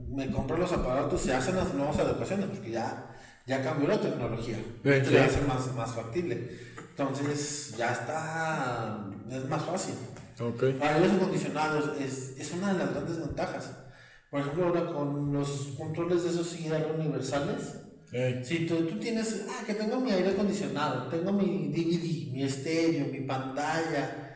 [0.09, 3.09] me compre los aparatos, se hacen las nuevas adecuaciones, porque ya,
[3.45, 4.57] ya cambió la tecnología.
[4.83, 5.15] Bien, Esto sí.
[5.15, 6.59] ya hace más, más factible.
[6.91, 9.95] Entonces, ya está, es más fácil.
[10.39, 10.79] Ok.
[10.79, 13.71] Para aires acondicionados es, es una de las grandes ventajas.
[14.29, 17.75] Por ejemplo, ahora con los controles de esos IR universales,
[18.43, 23.07] Si tú, tú tienes, ah, que tengo mi aire acondicionado, tengo mi DVD, mi estéreo,
[23.07, 24.35] mi pantalla,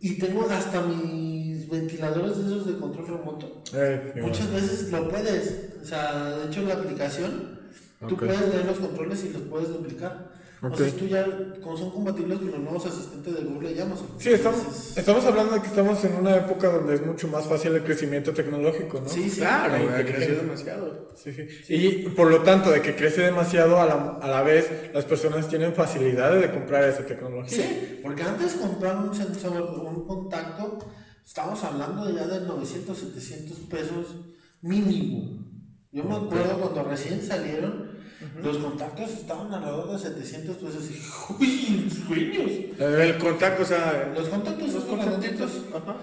[0.00, 5.74] y tengo hasta mis ventiladores de esos de control remoto, eh, muchas veces lo puedes,
[5.80, 7.60] o sea, de hecho la aplicación,
[8.08, 10.29] tú puedes leer los controles y los puedes duplicar.
[10.62, 10.72] Ok.
[10.72, 11.26] O sea, tú ya,
[11.62, 14.08] como son compatibles con los nuevos asistentes de Google y Amazon.
[14.18, 17.46] Sí, estamos, Entonces, estamos hablando de que estamos en una época donde es mucho más
[17.46, 19.08] fácil el crecimiento tecnológico, ¿no?
[19.08, 19.40] Sí, sí.
[19.40, 21.08] Claro, la ha crecido demasiado.
[21.14, 21.74] Sí, sí.
[21.74, 25.48] Y por lo tanto, de que crece demasiado, a la, a la vez las personas
[25.48, 27.56] tienen facilidades de comprar esa tecnología.
[27.56, 30.78] Sí, porque antes comprar un sensor o un contacto,
[31.24, 34.16] estamos hablando ya de 900, 700 pesos
[34.60, 35.40] mínimo.
[35.92, 37.89] Yo me acuerdo cuando recién salieron,
[38.42, 41.66] los contactos estaban alrededor de 700 pesos y ¡uy!
[41.68, 42.50] en sueños!
[42.78, 45.50] El contacto, o sea, Los contactos, los contactos.
[45.74, 45.96] Ajá.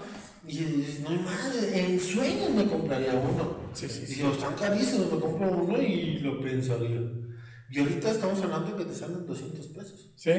[0.46, 3.56] Y dices, no hay madre, en sueños me compraría uno.
[3.74, 7.00] Sí, sí, Y digo, están carísimos, me compro uno y lo pensaría.
[7.70, 10.10] Y ahorita estamos hablando que te salen 200 pesos.
[10.16, 10.30] ¿Sí?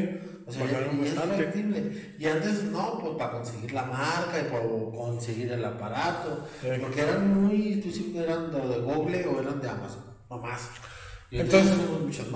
[0.47, 2.15] O sea, Pagaron y es factible.
[2.17, 6.47] Y antes, no, pues para conseguir la marca y para conseguir el aparato.
[6.59, 6.67] Sí.
[6.81, 10.71] Porque eran muy específicos, eran de, Google o eran de Amazon, no más.
[10.71, 10.98] Y ahorita
[11.31, 11.73] Entonces.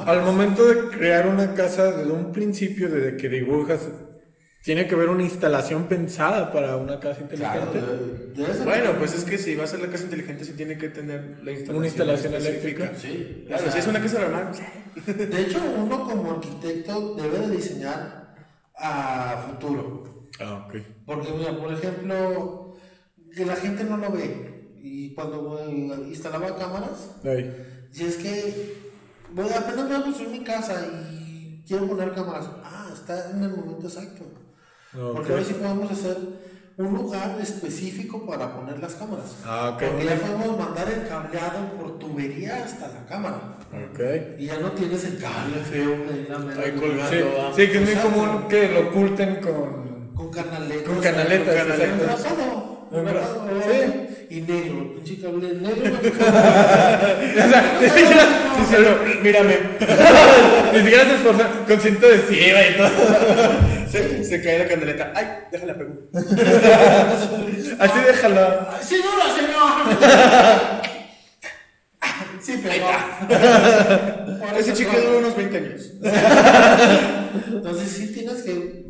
[0.05, 3.89] Al momento de crear una casa, desde un principio, desde que dibujas,
[4.63, 7.79] tiene que haber una instalación pensada para una casa Claro, inteligente.
[7.81, 10.53] debe- debe ser- Bueno, pues es que si va a ser la casa inteligente, sí
[10.53, 12.83] tiene que tener la instalación, Una instalación específica.
[12.85, 12.99] eléctrica.
[12.99, 13.43] Sí.
[13.47, 14.51] Claro, o sea, si es una casa normal,
[15.05, 18.35] pues, De hecho, uno como arquitecto debe de diseñar
[18.77, 20.27] a futuro.
[20.39, 20.75] Ah, ok.
[21.05, 22.75] Porque, mira, por ejemplo,
[23.35, 24.52] que la gente no lo ve.
[24.83, 25.65] Y cuando
[26.09, 27.55] instalaba cámaras, Ahí.
[27.89, 28.75] si es que
[29.33, 33.55] voy, apenas voy a construir mi casa y quiero poner cámaras, ah, está en el
[33.55, 34.25] momento exacto.
[34.91, 36.17] Porque ahora sí podemos hacer
[36.75, 39.37] un lugar específico para poner las cámaras.
[39.45, 39.77] Ah.
[39.79, 43.57] Porque ya podemos mandar el cableado por tubería hasta la cámara.
[44.37, 45.93] Y ya no tienes el cable feo
[46.61, 47.09] ahí, colgado.
[47.09, 47.17] Sí,
[47.55, 48.09] sí, que es muy Exacto.
[48.09, 50.13] común que lo oculten con...
[50.13, 50.89] Con canaletas.
[50.89, 52.03] Con canaletas, Con exacto.
[52.03, 52.87] Engrasado.
[52.91, 54.12] Engrasado, Engrasado.
[54.33, 54.95] Y negro.
[54.95, 55.93] Pinche cable negro.
[58.53, 58.79] O sea,
[59.21, 59.55] mírame.
[60.73, 62.89] ni siquiera se esforzan con cinta adhesiva y todo.
[63.91, 65.11] se, se cae la candeleta.
[65.15, 65.93] Ay, déjala pego.
[67.79, 68.79] Así déjala.
[68.81, 69.71] ¡Sí, no, señor!
[72.41, 72.87] Sí, pero.
[74.57, 75.01] Ese claro.
[75.01, 75.91] dura unos 20 años.
[77.51, 78.85] Entonces sí tienes que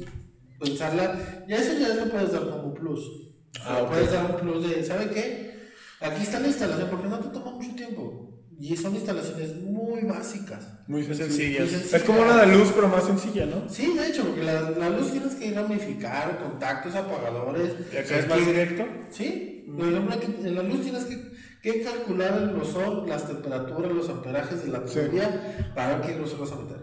[0.60, 1.16] pensarla.
[1.50, 3.33] Ya eso ya lo puedes dar como plus.
[3.62, 3.86] Ah.
[3.90, 5.54] Puedes dar un plus de, ¿sabe qué?
[6.02, 8.30] Aquí está la instalación porque no te toma mucho tiempo.
[8.60, 10.66] Y son instalaciones muy básicas.
[10.88, 11.72] Muy sencillas.
[11.94, 13.68] Es como una de luz, pero más sencilla, ¿no?
[13.70, 17.74] Sí, de hecho, porque la, la luz tienes que ramificar, contactos, apagadores.
[17.92, 18.86] ¿Y acá es más directo?
[19.12, 20.16] Sí, por ejemplo,
[20.48, 21.20] en la luz tienes que,
[21.62, 24.94] que calcular el grosor, las temperaturas, los amperajes de la Sí.
[25.00, 26.78] tubería para ver qué grosor vas a meter.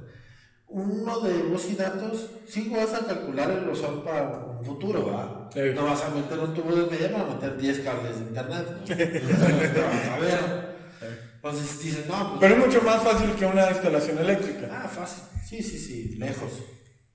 [0.72, 4.28] Uno de voz y datos, sí vas a calcular el grosor para
[4.61, 5.48] un futuro.
[5.52, 5.61] Sí.
[5.74, 8.66] No vas a meter un tubo de media para meter 10 cables de internet.
[8.68, 8.85] ¿no?
[8.94, 10.70] Entonces, a ver.
[11.37, 12.40] Entonces dices, no, pues.
[12.40, 14.68] Pero es mucho más fácil que una instalación eléctrica.
[14.70, 15.24] Ah, fácil.
[15.44, 16.50] Sí, sí, sí, lejos.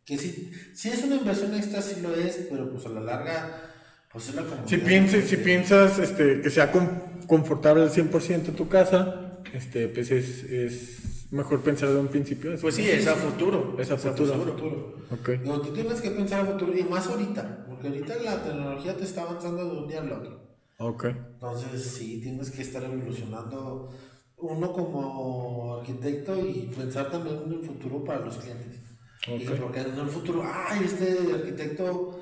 [0.03, 3.71] Que sí, sí es una inversión extra, sí lo es, pero pues a la larga,
[4.11, 4.43] pues es la.
[4.65, 10.11] Si piensas, si piensas este, que sea con- confortable al 100% tu casa, este, pues
[10.11, 12.53] es, es mejor pensar de un principio.
[12.53, 12.61] eso.
[12.61, 13.75] Pues sí, es a futuro.
[13.79, 14.33] Es a futuro.
[14.33, 14.95] futuro.
[15.11, 15.29] Ok.
[15.41, 19.03] Digo, tú tienes que pensar a futuro y más ahorita, porque ahorita la tecnología te
[19.03, 20.41] está avanzando de un día al otro.
[20.79, 21.05] Ok.
[21.05, 23.89] Entonces, sí, tienes que estar evolucionando
[24.37, 28.79] uno como arquitecto y pensar también en el futuro para los clientes.
[29.27, 29.55] Y Ok.
[29.61, 32.19] porque en el futuro, ay, este arquitecto,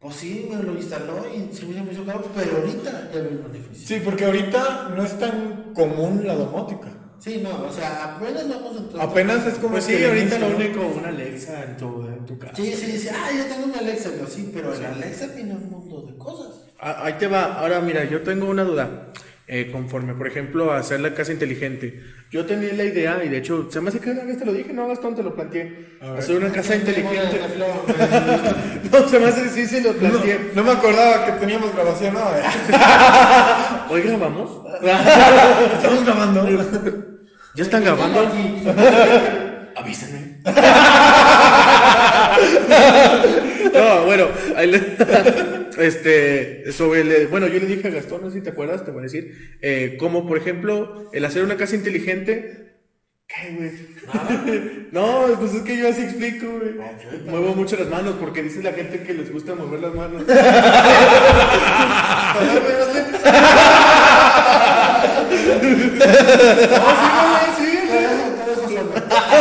[0.00, 3.52] pues sí, me lo instaló y sí me hizo caro, pero ahorita ya veo un
[3.52, 3.86] beneficio.
[3.96, 6.92] Sí, porque ahorita no es tan común la domótica.
[7.18, 9.08] Sí, no, o sea, apenas vamos a entrar.
[9.08, 12.54] Apenas es como Pues sí, ahorita lo único, una Alexa en tu, en tu casa.
[12.54, 15.70] Sí, sí, sí, ah, ya tengo una Alexa, pero sí, pero la Alexa tiene un
[15.70, 16.54] mundo de cosas.
[16.78, 17.54] Ah, Ahí te va.
[17.54, 19.08] Ahora mira, yo tengo una duda.
[19.48, 22.02] Eh, conforme, por ejemplo, a hacer la casa inteligente.
[22.32, 24.52] Yo tenía la idea, y de hecho, se me hace que una vez te lo
[24.52, 25.98] dije, no, Gastón, te lo planteé.
[26.18, 27.40] Hacer una casa inteligente.
[28.90, 30.50] No, se me hace sí, sí, lo No, planteé.
[30.54, 32.20] no me acordaba que teníamos grabación, ¿no?
[33.90, 34.50] ¿Hoy grabamos?
[35.74, 36.48] Estamos grabando.
[37.54, 38.28] ¿Ya están grabando?
[39.76, 40.38] Avísenme.
[43.74, 48.38] no, bueno, ahí le- este, sobre el, bueno, yo le dije a Gastón, no sé
[48.38, 51.76] si te acuerdas, te voy a decir, eh, como por ejemplo, el hacer una casa
[51.76, 52.64] inteligente.
[53.26, 53.70] ¿Qué, güey?
[54.92, 56.74] no, pues es que yo así explico, güey.
[57.26, 60.22] Muevo mucho las manos porque dice la gente que les gusta mover las manos.
[66.76, 67.35] No, sí, güey.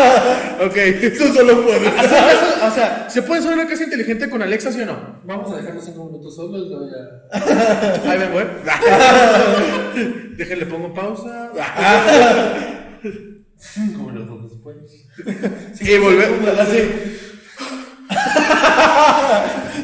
[0.66, 1.88] Ok, eso solo puede.
[1.88, 4.86] O sea, eso- o sea, ¿se puede hacer una casa inteligente con Alexa, sí o
[4.86, 5.20] no?
[5.26, 8.10] Vamos a dejarlo cinco minutos solos y luego ya.
[8.12, 8.44] Ahí me voy.
[10.38, 11.52] Déjenle pongo pausa.
[13.58, 14.78] Cinco minutos después.
[15.82, 16.80] Y volvemos así.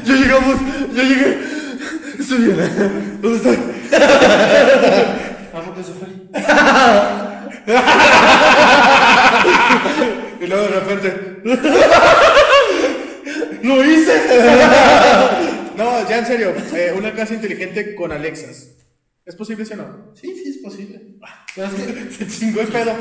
[0.04, 0.56] Ya llegamos,
[0.94, 1.38] ya llegué.
[2.18, 3.18] Estoy bien.
[3.20, 3.58] ¿Dónde estoy?
[5.54, 6.08] ¿A poco se fue?
[10.40, 11.40] Y luego de repente.
[13.62, 14.20] ¡Lo hice!
[15.76, 18.68] No, ya en serio, eh, una casa inteligente con Alexas.
[19.24, 20.12] ¿Es posible, sí o no?
[20.14, 21.00] Sí, sí, es posible.
[21.54, 22.92] Pero es que Se chingó el pedo.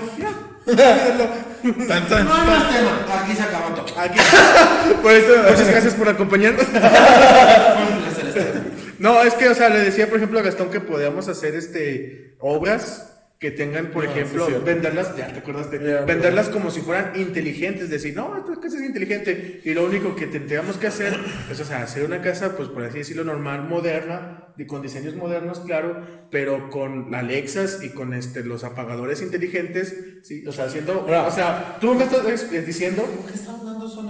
[1.87, 2.25] Tan, tan.
[2.25, 3.05] no hay más tema.
[3.23, 3.99] Aquí se acabó todo.
[3.99, 4.19] Aquí.
[5.01, 6.63] Por eso, Muchas gracias por acompañarnos.
[6.65, 8.63] Fue un placer estar.
[8.99, 12.35] No, es que, o sea, le decía, por ejemplo, a Gastón que podíamos hacer este
[12.39, 13.10] obras
[13.41, 17.19] que tengan, por Ah, ejemplo, sí, venderlas, ya te acuerdas de venderlas como si fueran
[17.19, 21.19] inteligentes, decir, no, esta casa es inteligente, y lo único que tendríamos que hacer
[21.51, 25.15] es, o sea, hacer una casa, pues por así decirlo, normal, moderna, y con diseños
[25.15, 31.03] modernos, claro, pero con Alexas y con este los apagadores inteligentes, sí, o sea, haciendo,
[31.03, 33.37] o sea, tú me estás eh, diciendo ¿Por qué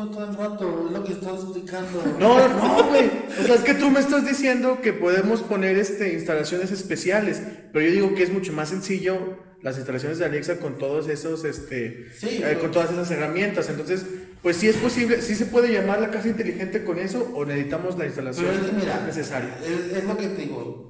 [0.02, 0.86] solo todo el rato?
[0.88, 2.04] Es lo que estás explicando.
[2.20, 3.10] No, no, güey.
[3.40, 7.86] O sea, es que tú me estás diciendo que podemos poner este, instalaciones especiales, pero
[7.86, 12.08] yo digo que es mucho más sencillo las instalaciones de Alexa con todos esos, este,
[12.18, 13.70] Sí, eh, con todas esas herramientas.
[13.70, 14.06] Entonces,
[14.42, 17.96] pues sí es posible, sí se puede llamar la casa inteligente con eso o necesitamos
[17.98, 19.56] la instalación es mira, necesaria.
[19.64, 20.90] Es, es lo que te digo.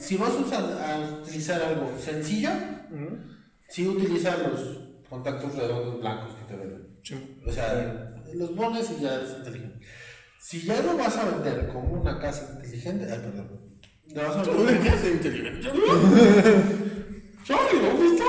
[0.00, 2.50] Si vas a, usar- a utilizar algo sencillo,
[3.68, 6.88] sí utiliza los contactos redondos blancos que te venden.
[7.46, 9.86] O sea, los pones y ya es inteligente.
[10.40, 13.50] Si ya lo vas a vender como una casa inteligente, ay, perdón.
[14.06, 15.68] Le vas a vender casa inteligente?
[17.44, 18.24] Charlie, ¿dónde está?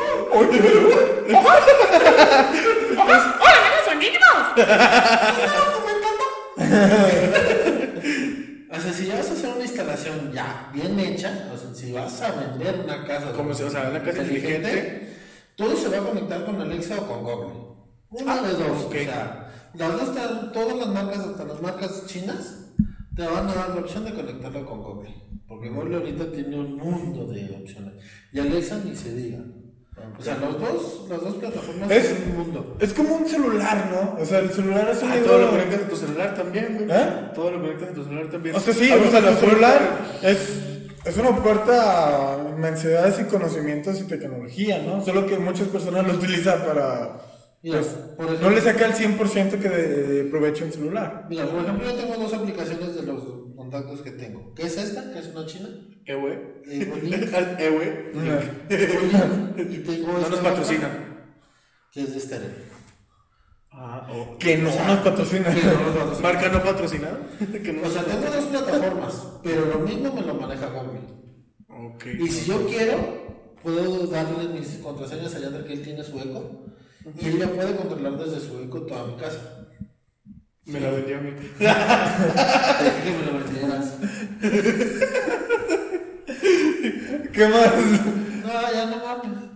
[8.72, 11.91] O sea, si ya vas a hacer una instalación ya bien hecha, o sea, si
[11.91, 15.16] vas a vender una casa, Como si- o sea, una casa inteligente.
[15.56, 17.54] todo se va a conectar con Alexa o con Google.
[18.12, 18.86] Una de dos.
[18.86, 19.39] O sea,
[19.76, 22.66] las dos están- todas las marcas, hasta las marcas chinas,
[23.16, 25.14] te van a dar la opción de conectarlo con Google.
[25.48, 27.94] Porque Google ahorita tiene un mundo de opciones.
[28.32, 29.40] Y Alexa ni se diga.
[30.18, 32.78] O sea, los dos, las dos plataformas Es- es un mundo.
[32.80, 34.22] Es como un celular, ¿no?
[34.22, 36.90] O sea, el celular es un Ah, todo lo conectas a tu celular también, güey.
[36.90, 37.10] ¿Eh?
[37.36, 38.56] Todo lo conectas a tu celular también.
[38.56, 39.80] O sea, sí, o sea, el celular
[40.24, 40.60] es,
[41.04, 45.04] es una puerta a inmensidades y conocimientos y tecnología, ¿no?
[45.04, 47.20] Solo que muchas personas lo utilizan para...
[47.62, 51.26] Mira, pues, por no le saca el 100% que de, de provecho un celular.
[51.30, 53.22] Mira, por ejemplo, yo tengo dos aplicaciones de los
[53.55, 54.53] contactos que tengo.
[54.53, 55.12] ¿Qué es esta?
[55.12, 55.70] Que es una china.
[58.14, 59.72] Un link.
[59.72, 60.89] Y tengo No nos patrocina.
[61.91, 62.49] Que es de estéreo.
[63.72, 64.38] Ah, o.
[64.38, 65.53] Que no nos patrocina.
[65.53, 66.22] Que no nos patrocina.
[66.22, 67.20] Marca no patrocinada.
[67.39, 71.01] no O sea, tengo dos plataformas, pero lo mismo me lo maneja Google.
[72.20, 76.66] Y si yo quiero, puedo darle mis contraseñas a Yandra que él tiene su eco.
[77.22, 79.68] Y él ya puede controlar desde su eco toda mi casa.
[80.66, 81.32] Me la vendió a mí.
[83.04, 83.93] Que me lo vendieras.
[87.34, 87.72] ¿Qué más?
[88.43, 89.50] No, ya no mames.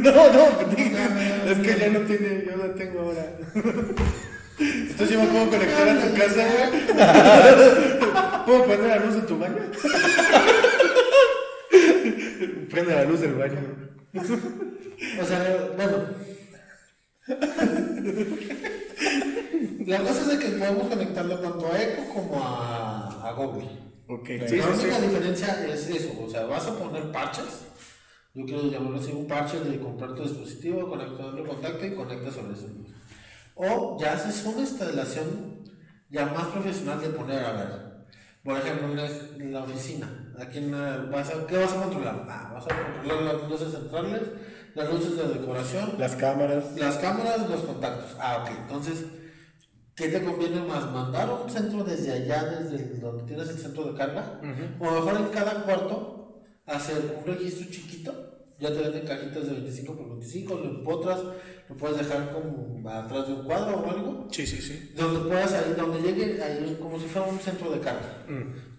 [0.00, 3.24] No, no, No, no, es que ya no tiene, yo la tengo ahora.
[4.58, 6.70] Entonces yo me puedo conectar a tu casa, güey.
[8.46, 9.62] ¿Puedo prender la luz de tu baño?
[12.70, 13.60] Prende la luz del baño.
[15.20, 15.96] O sea, bueno.
[19.86, 23.68] La cosa es que podemos conectarlo tanto a Echo como a, a Google.
[24.08, 24.86] Ok, Sí, la sí, sí.
[24.86, 27.66] única diferencia es eso, o sea, vas a poner parches.
[28.34, 32.52] Yo quiero llamarlo así un parche de comprar tu dispositivo, conectarlo contacto y conectas sobre
[32.54, 32.68] eso.
[33.54, 35.64] O ya haces una instalación
[36.10, 37.68] ya más profesional de poner, a ver,
[38.44, 38.88] por ejemplo,
[39.38, 42.24] en la oficina, la- vas a, ¿qué vas a controlar?
[42.28, 44.22] Ah, vas a controlar las luces centrales,
[44.74, 46.64] las luces de decoración, Las cámaras.
[46.76, 48.16] las cámaras, los contactos.
[48.20, 48.50] Ah, ok.
[48.62, 49.04] Entonces,
[49.94, 50.90] ¿qué te conviene más?
[50.92, 54.40] ¿Mandar un centro desde allá, desde donde tienes el centro de carga?
[54.78, 58.24] O mejor en cada cuarto hacer un registro chiquito.
[58.60, 61.20] Ya te venden cajitas de 25 por 25, lo empotras,
[61.68, 64.26] lo puedes dejar como atrás de un cuadro o algo.
[64.32, 64.92] Sí, sí, sí.
[64.96, 68.24] Donde puedas ahí, donde llegue, ahí como si fuera un centro de carga.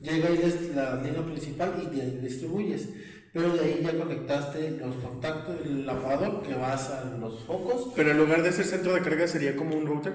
[0.02, 2.90] Llega des- la línea principal y ahí distribuyes.
[3.34, 7.94] Pero de ahí ya conectaste los contactos, el lavador que vas a los focos.
[7.96, 10.14] Pero en lugar de ser centro de carga sería como un router.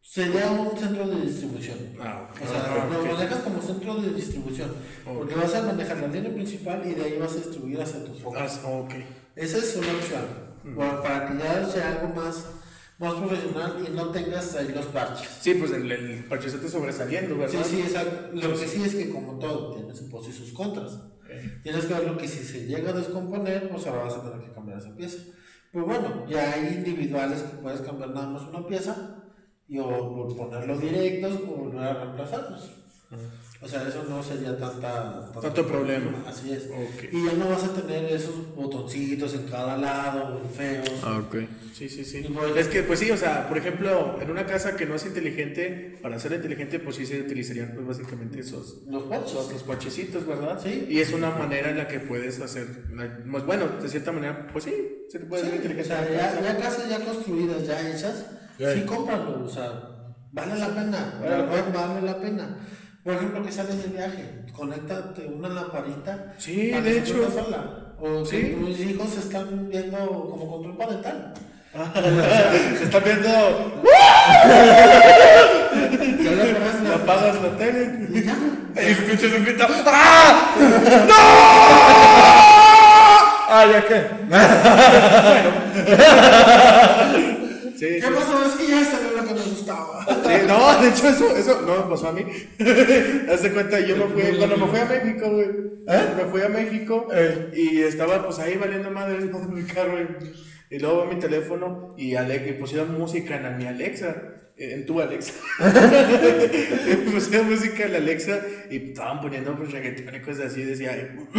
[0.00, 1.78] Sería un centro de distribución.
[2.00, 2.40] Ah, ok.
[2.44, 4.72] O sea, Ah, lo manejas como centro de distribución.
[5.04, 8.20] Porque vas a manejar la línea principal y de ahí vas a distribuir hacia tus
[8.22, 8.60] focos.
[8.62, 8.92] Ah, ok.
[9.34, 10.24] Esa es una opción.
[10.76, 12.44] Bueno, para que ya sea algo más,
[12.98, 15.28] más profesional y no tengas ahí los parches.
[15.40, 17.64] Sí, pues el, el parchecete sobresaliendo, Sí, ¿verdad?
[17.68, 18.30] sí, exacto.
[18.34, 20.98] Lo que sí es que como todo, tiene sus pros y sus contras.
[21.62, 24.46] Tienes que ver lo que si se llega a descomponer, pues ahora vas a tener
[24.46, 25.18] que cambiar esa pieza.
[25.72, 29.24] Pues bueno, ya hay individuales que puedes cambiar nada más una pieza
[29.68, 32.70] y o, o ponerlos directos o volver a reemplazarlos.
[33.62, 36.10] O sea, eso no sería tanta, Tanto problema.
[36.26, 36.68] Así es.
[37.12, 40.90] Y ya no vas a tener esos botoncitos en cada lado, feos.
[41.04, 41.36] ok.
[41.72, 42.26] Sí, sí, sí.
[42.56, 45.98] Es que, pues sí, o sea, por ejemplo, en una casa que no es inteligente,
[46.02, 49.34] para ser inteligente, pues sí se utilizarían, pues básicamente esos, Los parches.
[49.34, 50.60] los, parchecitos, ¿verdad?
[50.62, 50.86] Sí.
[50.90, 52.66] Y es una manera en la que puedes hacer,
[53.30, 54.74] pues bueno, de cierta manera, pues sí,
[55.08, 55.88] se te puede Sí, hacer o inteligente.
[55.88, 56.42] sea, la ya, casa.
[56.42, 58.26] ya casas ya construidas, ya hechas,
[58.58, 58.64] Sí.
[58.74, 59.80] sí, cómpralo, o sea,
[60.32, 62.58] vale la pena, Vale vale la pena.
[63.06, 66.34] Por ejemplo, que sales de viaje, conéctate una lamparita.
[66.38, 67.14] Sí, para de hecho.
[67.30, 67.94] sola.
[68.00, 68.56] O Sí.
[68.58, 69.96] tus hijos están viendo
[70.28, 71.32] como control parental.
[72.78, 73.28] Se está viendo,
[76.82, 78.08] la- apagas la tele.
[78.12, 78.34] y ya.
[78.74, 79.66] Y escuchas un grito.
[79.86, 80.50] ¡Ah!
[81.08, 81.14] ¡No!
[83.48, 84.00] Ah, ya qué.
[87.78, 88.06] Sí, ¿Qué sí.
[88.14, 88.44] pasó?
[88.46, 90.04] Es que ya salió lo que me gustaba.
[90.06, 92.22] Sí, no, de hecho eso, eso no me pasó a mí.
[93.32, 95.48] Haz de cuenta, yo me fui, cuando me fui a México, güey.
[96.16, 97.52] Me fui a México Eh.
[97.54, 100.06] y estaba pues ahí valiendo madre en mi carro y,
[100.70, 102.14] y luego mi teléfono y,
[102.58, 104.14] pusieron música en mi Alexa,
[104.56, 105.34] en tu Alexa.
[107.12, 108.40] Pusieron música en la Alexa
[108.70, 111.16] y estaban poniendo pues reggaetón y cosas así, decía.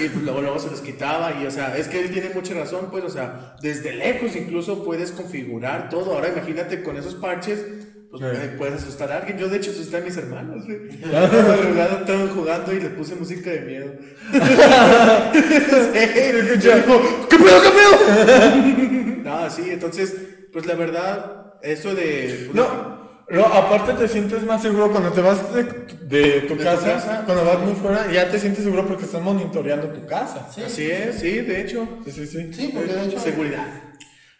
[0.00, 2.54] Y pues luego, luego se los quitaba y o sea, es que él tiene mucha
[2.54, 6.14] razón, pues o sea, desde lejos incluso puedes configurar todo.
[6.14, 7.64] Ahora imagínate con esos parches,
[8.10, 8.48] pues Sí.
[8.56, 9.38] puedes asustar a alguien.
[9.38, 10.88] Yo de hecho asusté a mis hermanos, güey.
[11.02, 13.92] Estaban estaban jugando y les puse música de miedo.
[15.32, 19.22] Sí, digo, ¿Qué pedo, qué pedo?
[19.24, 20.14] no, sí, entonces,
[20.52, 22.48] pues la verdad, eso de...
[22.50, 22.98] pues, No,
[23.30, 25.64] no, aparte te sientes más seguro cuando te vas de,
[26.08, 27.22] de tu tu casa, casa.
[27.26, 30.48] cuando vas muy fuera, ya te sientes seguro porque estás monitoreando tu casa.
[30.54, 31.86] Sí, Así es, sí, de hecho.
[32.06, 32.52] Sí, sí, sí.
[32.54, 33.18] Sí, porque de hecho.
[33.20, 33.66] Seguridad.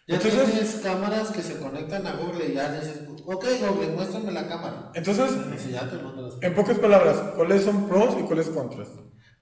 [0.09, 4.31] Ya Entonces- tienes cámaras que se conectan a Google y ya dices, ok Google, muéstrame
[4.31, 4.91] la cámara.
[4.95, 5.29] Entonces,
[5.63, 8.87] si ya te mando las en pocas palabras, ¿cuáles son pros y cuáles contras?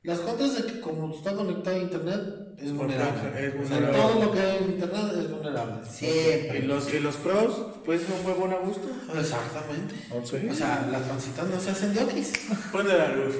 [0.03, 2.19] Las contras de que como está conectado a internet
[2.57, 3.29] es vulnerable.
[3.37, 3.97] es O sea, vulnerable.
[3.97, 5.89] todo lo que hay en internet es vulnerable.
[5.89, 6.59] Siempre.
[6.59, 8.87] Y los, y los pros, pues no huevo a gusto.
[9.17, 9.95] Exactamente.
[10.13, 12.33] O sea, las pancitas no se hacen de okis.
[12.71, 13.35] Prende la luz.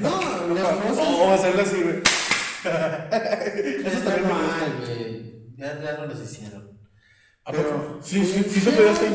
[0.00, 0.10] No,
[0.54, 1.08] las O, cosas.
[1.08, 1.96] o hacerlo así, güey.
[3.86, 5.15] Eso está mal, güey.
[5.56, 6.70] Ya, ya no los hicieron.
[7.44, 7.98] ¿A poco?
[8.02, 9.12] Sí, sí, sí se podía hacer.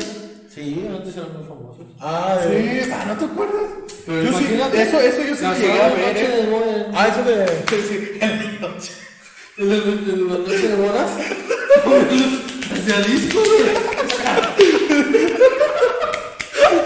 [0.52, 1.86] Sí, antes eran muy famosos.
[2.00, 2.82] Ah, de...
[2.84, 3.62] Sí, ah, ¿no te acuerdas?
[4.06, 5.98] Pero Yo sí, eso, eso yo sí llegué a ver.
[6.08, 6.36] noche ¿eh?
[6.42, 6.86] de boda.
[6.94, 7.46] Ah, eso de...
[7.68, 8.18] Sí, sí.
[8.20, 8.92] En la noche.
[9.58, 11.10] En la- en la noche de bodas.
[12.72, 13.76] Hacía disco, güey.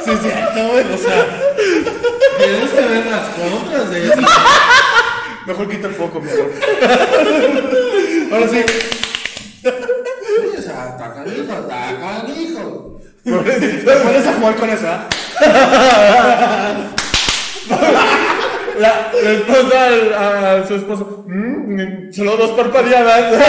[0.05, 0.85] Sí, es cierto, güey.
[0.95, 1.43] O sea,
[2.39, 4.15] Tienes que ver las contras de eso.
[5.47, 6.53] mejor quita el foco, mejor.
[8.33, 8.65] Ahora sí.
[11.61, 13.85] Está canijo, está canijo.
[13.85, 15.07] Te pones a jugar con esa.
[18.79, 21.25] La, la esposa al, a su esposo.
[21.27, 23.43] "Mm, solo dos parpadeadas.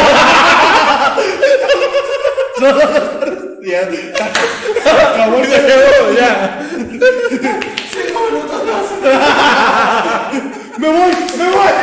[3.68, 3.82] Ya.
[3.82, 6.30] Acabó Y se quedó, ya.
[10.78, 11.12] ¡Me voy!
[11.38, 11.74] ¡Me voy!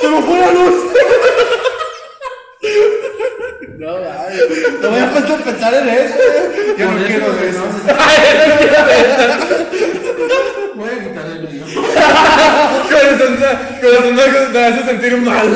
[0.00, 0.74] ¡Se me fue la luz!
[2.60, 4.36] No, ay,
[4.82, 6.14] no voy a empezar a pensar en eso.
[6.76, 7.60] Ya no Por quiero de eso.
[10.36, 11.64] no Voy a quitar el mío.
[12.90, 13.38] Corazón,
[13.80, 15.48] corazón me hace sentir mal.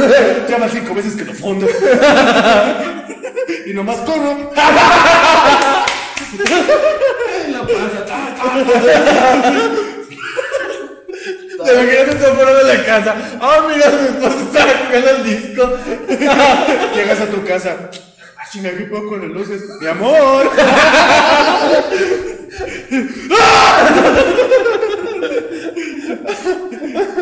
[0.48, 1.66] Llama cinco veces que lo fondo.
[3.66, 4.52] Y nomás corro.
[7.50, 8.04] La panza.
[11.24, 13.16] Te imaginas que está fuera de la casa.
[13.40, 15.78] Ah, mira, mi esposa está jugando al disco.
[16.94, 17.90] Llegas a tu casa.
[18.36, 19.62] Ah, chinga, ¿qué puedo con las luces?
[19.80, 20.50] Mi amor.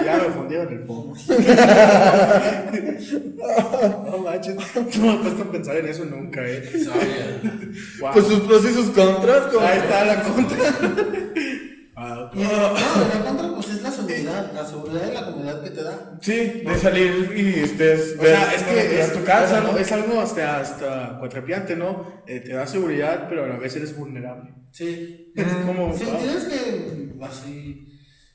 [0.05, 1.15] ya me fundieron el fondo.
[4.11, 6.85] no manches, no me he puesto a pensar en eso nunca, eh.
[6.85, 7.41] Sabía.
[8.01, 8.13] Wow.
[8.13, 9.45] Pues sus pros y sus contras.
[9.61, 10.59] Ahí está la contra.
[12.05, 12.35] Ah, ok.
[12.35, 15.83] Y, no, la contra pues es la seguridad, la seguridad de la comunidad que te
[15.85, 16.19] da.
[16.21, 18.17] Sí, de salir y estés.
[18.19, 19.79] O sea, es que es, tu casa, es, ¿no?
[19.79, 22.23] es algo hasta, hasta cuatrapiante, ¿no?
[22.27, 24.53] Eh, te da seguridad, pero a la vez eres vulnerable.
[24.73, 25.33] Sí.
[25.37, 25.97] Es como.
[25.97, 27.87] Sí, tienes que así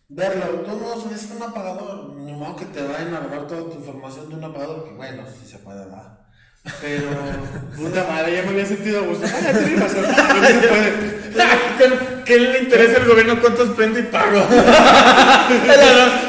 [0.08, 0.62] verlo.
[0.62, 2.16] Tú no es un apagador.
[2.16, 5.24] Ni modo que te vayan a robar toda tu información de un apagador, que bueno,
[5.28, 6.17] sí se puede dar.
[6.82, 7.08] Pero.
[7.76, 9.26] Puta madre, ya me había sentido a gusto.
[9.28, 10.04] Ah, ya tienes razón.
[10.06, 10.94] Puede.
[12.26, 14.46] ¿Qué, le interesa al gobierno cuántos prende y pago?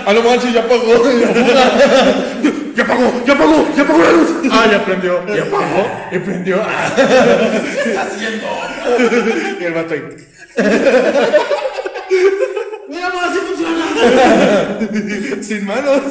[0.06, 1.02] a lo manches ya pagó.
[2.76, 3.12] ¡Ya pagó!
[3.26, 3.68] ¡Ya pagó!
[3.76, 4.30] ¡Ya pagó la luz!
[4.52, 5.26] Ah, ya prendió.
[5.34, 5.90] Ya pagó.
[6.12, 6.62] Y prendió.
[6.62, 6.92] Ah.
[6.94, 8.46] ¿Qué está haciendo?
[9.60, 10.02] Y el vato ahí.
[12.88, 13.84] Mira, amor, así funciona.
[15.42, 16.02] Sin manos.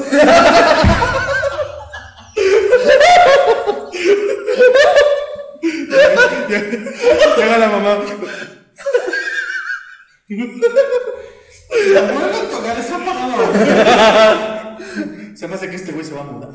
[7.38, 7.97] Llega la mamá.
[10.30, 13.47] Vuelve a tocar ese apagador.
[15.36, 16.49] Se me hace que este güey se va a mudar.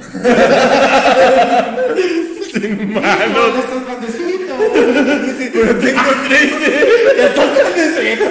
[2.52, 3.54] Sin No, manos.
[3.54, 4.54] ya estás grandecito.
[5.52, 6.74] Pero tengo crisis.
[7.16, 8.24] ¡Ya está grandecito!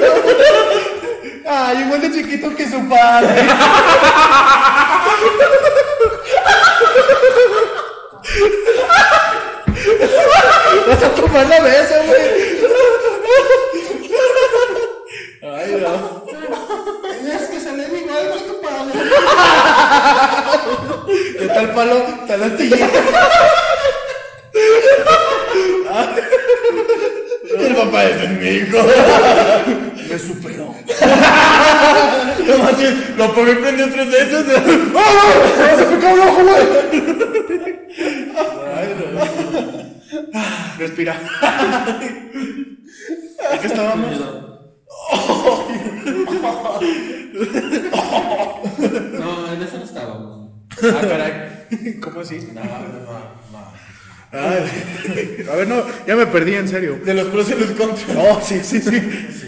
[1.47, 3.29] ¡Ay, igual de chiquito que su padre!
[10.87, 12.21] ¡Vas a tomar la mesa, güey!
[15.43, 16.23] ¡Ay, no!
[17.09, 18.93] Tenías que salir igual que tu padre.
[21.39, 21.97] ¿Qué tal palo?
[22.27, 22.89] Tal astillita.
[27.59, 28.77] El papá es mi hijo.
[30.09, 30.75] Me superó.
[33.17, 34.45] Lo pongo y prendió tres veces.
[34.95, 35.75] ¡Ah!
[35.77, 37.80] ¡Se me cae un ojo, güey!
[40.77, 41.15] Respira.
[43.51, 44.19] ¿En qué estábamos?
[49.19, 50.51] No, en eso no estábamos.
[50.83, 51.99] Ah, caray.
[52.01, 52.49] ¿Cómo así?
[52.53, 53.31] No, no, no.
[54.33, 56.99] Ay, a ver, no, ya me perdí, en serio.
[57.03, 58.07] De los pros y los contras.
[58.15, 58.95] No, sí, sí, sí.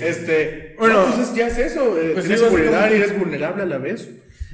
[0.01, 1.97] Este, Bueno, bueno, pues ya es eso.
[1.97, 4.09] eh, pues tienes sí, seguridad y eres vulnerable a la vez.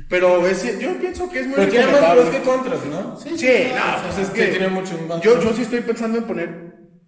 [0.09, 3.17] Pero es, yo pienso que es muy Pero tiene más pros que contras, ¿no?
[3.19, 5.21] Sí, no, pues es Sí, que tiene mucho más.
[5.21, 6.49] yo, yo sí estoy pensando en poner,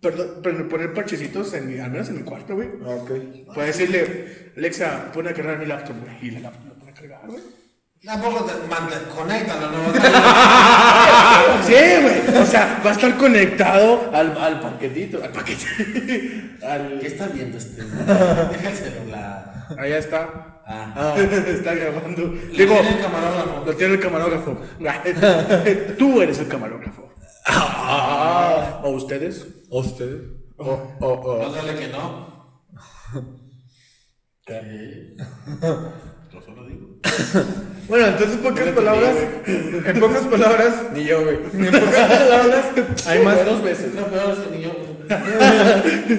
[0.01, 2.69] perdón, pero poner parchecitos en mi, al menos en mi cuarto, güey.
[2.85, 3.11] Ok.
[3.55, 6.15] Puedes decirle, Alexa, pone a cargar mi laptop, güey.
[6.27, 7.41] Y la laptop la pone a cargar, güey.
[8.03, 9.93] Tampoco te manda, conéctalo, no
[11.67, 12.41] Sí, güey.
[12.41, 15.23] O sea, va a estar conectado al, al paquetito.
[15.23, 15.65] Al paquete.
[16.67, 17.83] Al- ¿Qué está viendo este?
[18.07, 19.67] Deja el celular.
[19.77, 20.50] Allá está.
[20.65, 21.15] Ah.
[21.47, 22.21] está grabando.
[22.21, 23.63] Lo Digo, tiene el camarógrafo.
[23.65, 24.57] lo tiene el camarógrafo.
[25.97, 27.09] Tú eres el camarógrafo.
[28.83, 29.45] ¿O ustedes?
[29.69, 30.21] ¿O ustedes?
[30.57, 31.39] O, o, o.
[31.39, 32.27] Pásale que no.
[34.45, 35.15] ¿Qué?
[36.31, 36.87] Yo solo digo.
[37.87, 39.15] Bueno, entonces en pocas no palabras,
[39.47, 41.35] en pocas palabras, ni yo, güey.
[41.35, 42.65] En pocas palabras
[43.05, 43.93] hay más, Dos veces.
[43.95, 44.71] No, peor es que ni yo.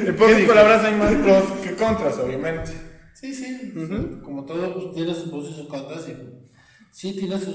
[0.09, 2.73] en pocas palabras hay más pros que contras, obviamente.
[3.23, 3.73] Sí, sí.
[4.25, 6.09] Como todo, pues tiene sus pros y sus contras.
[6.09, 6.17] Y,
[6.91, 7.55] sí, tiene sus.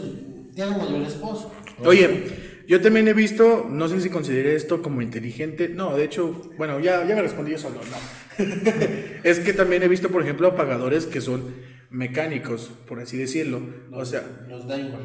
[0.55, 1.45] Tiene mayores pros.
[1.83, 2.23] Oye,
[2.69, 5.67] yo también he visto, no sé si consideré esto como inteligente.
[5.67, 8.45] No, de hecho, bueno, ya, ya me respondí yo solo, no.
[9.23, 11.53] es que también he visto, por ejemplo, apagadores que son
[11.89, 13.61] mecánicos, por así decirlo.
[13.91, 15.01] O sea, Los Daimler.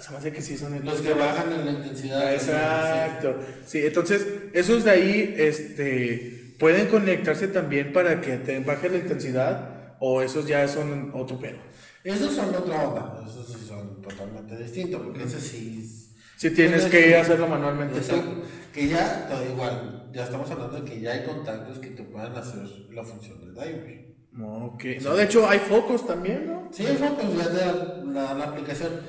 [0.00, 2.32] se me hace que sí son Los que bajan en la intensidad.
[2.32, 3.40] Exacto.
[3.66, 9.96] Sí, entonces, esos de ahí, este, pueden conectarse también para que te baje la intensidad
[10.00, 11.58] o esos ya son otro pedo.
[12.04, 13.20] Esos son otra onda.
[13.26, 15.02] Esos sí son totalmente distintos.
[15.02, 16.12] Porque ese sí.
[16.36, 17.98] Si tienes que hacerlo manualmente.
[17.98, 18.42] Exacto.
[18.72, 20.10] Que ya, todo igual.
[20.12, 23.54] Ya estamos hablando de que ya hay contactos que te puedan hacer la función del
[23.54, 24.14] Daimler.
[24.40, 24.84] Ok.
[25.02, 26.68] No, de hecho, hay focos también, ¿no?
[26.70, 29.00] Sí, el foco ya te da la, la aplicación.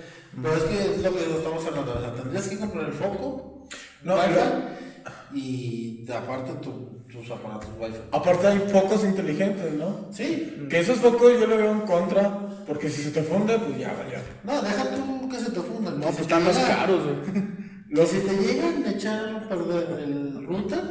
[0.42, 1.94] Pero es que es lo que estamos hablando.
[1.98, 3.68] O sea, tendrías que comprar el foco,
[4.04, 4.16] No,
[5.34, 7.98] y te aparte tu- tus aparatos Wi-Fi.
[8.12, 10.08] Aparte hay focos inteligentes, ¿no?
[10.12, 10.68] Sí.
[10.70, 13.94] Que esos focos yo le veo en contra, porque si se te funde, pues ya
[13.94, 14.20] valió.
[14.44, 16.00] No, deja tú que se te fundan.
[16.00, 17.44] No, pues están más caros, güey.
[17.90, 20.82] Y si te llegan a echar a perder el router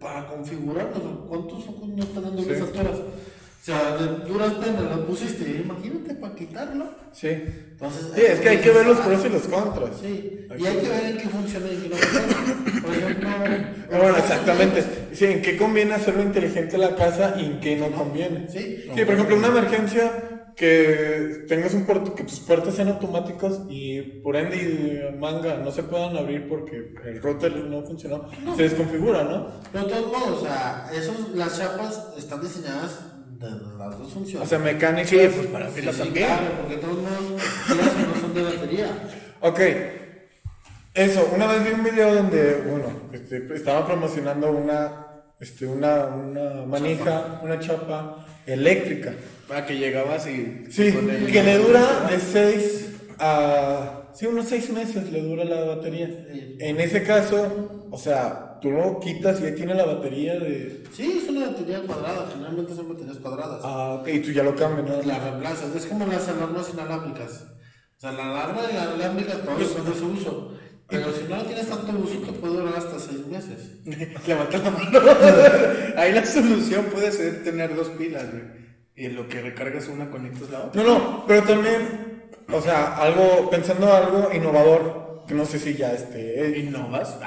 [0.00, 2.98] para configurarlos, ¿cuántos focos no están dando esas alturas?
[2.98, 3.35] O
[3.66, 6.86] sea, de duras penas lo pusiste, imagínate para quitarlo.
[7.12, 7.28] Sí.
[7.28, 9.90] Entonces, Sí, es que hay que ver los pros y los contras.
[10.00, 12.82] Sí, y hay que ver en qué funciona y en qué no funciona.
[12.82, 13.28] Por ejemplo,
[13.92, 14.84] Ah, Bueno, exactamente.
[15.12, 18.48] Sí, en qué conviene hacerlo inteligente la casa y en qué no conviene.
[18.48, 18.84] Sí.
[18.94, 20.12] Sí, por ejemplo, una emergencia
[20.56, 25.70] que tengas un puerto, que tus puertas sean automáticos y por ende y manga no
[25.70, 29.48] se puedan abrir porque el router no funcionó, se desconfigura, ¿no?
[29.70, 33.00] Pero de todos modos, o sea, esos, las chapas están diseñadas
[33.38, 34.46] de las dos funciones.
[34.46, 35.08] O sea, mecánicas.
[35.10, 36.26] Sí, pues para Sí, abrirla sí, también.
[36.26, 38.86] claro, porque todos o no son de batería.
[39.40, 39.60] Ok.
[40.94, 45.06] Eso, una vez vi un video donde, bueno, este, estaba promocionando una,
[45.40, 49.12] este, una, una manija, una chapa eléctrica.
[49.46, 50.64] Para que llegabas y.
[50.70, 54.02] Sí, el- que le dura de 6 a...
[54.14, 56.08] Sí, unos 6 meses le dura la batería.
[56.58, 60.84] En ese caso, o sea, lo quitas y ahí tiene la batería de...
[60.92, 63.60] Sí, es una batería cuadrada, generalmente son baterías cuadradas.
[63.64, 65.02] Ah, ok, y tú ya lo cambias, ¿no?
[65.02, 67.46] La reemplazas, es como las alarmas inalámbricas.
[67.96, 70.52] O sea, la alarma inalámbrica todos son de su uso.
[70.88, 73.84] Pero si no tienes tanto uso, te puede durar hasta 6 meses.
[74.26, 75.00] Levanta la mano.
[75.96, 78.44] Ahí la solución puede ser tener dos pilas, güey.
[78.94, 80.82] Y lo que recargas una, conectas la otra.
[80.82, 85.92] No, no, pero también, o sea, algo, pensando algo innovador, que no sé si ya
[85.92, 87.18] esté, ¿Innovas?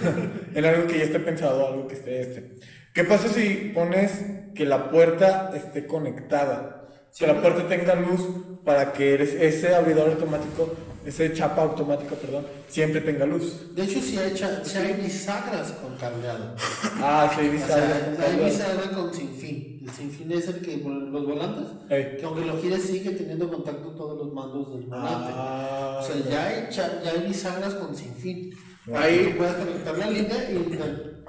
[0.54, 2.54] en algo que ya esté pensado, algo que esté este.
[2.94, 6.88] ¿Qué pasa si pones que la puerta esté conectada?
[7.18, 8.20] Que la puerta tenga luz
[8.64, 10.74] para que eres- ese abridor automático,
[11.08, 13.74] ese chapa automática, perdón, siempre tenga luz.
[13.74, 16.54] De hecho, si hay, cha- sí hay bisagras con cableado.
[17.00, 17.76] Ah, sí, O bisagra.
[18.16, 19.80] sea, hay bisagra con sinfín.
[19.82, 24.18] El sinfín es el que los volantes, que aunque lo gires sigue teniendo contacto todos
[24.18, 25.32] los mandos del volante.
[25.34, 28.50] Ah, o sea, ya hay, cha- ya hay bisagras con sinfín.
[28.94, 30.54] Ahí- tú puedes conectar la línea y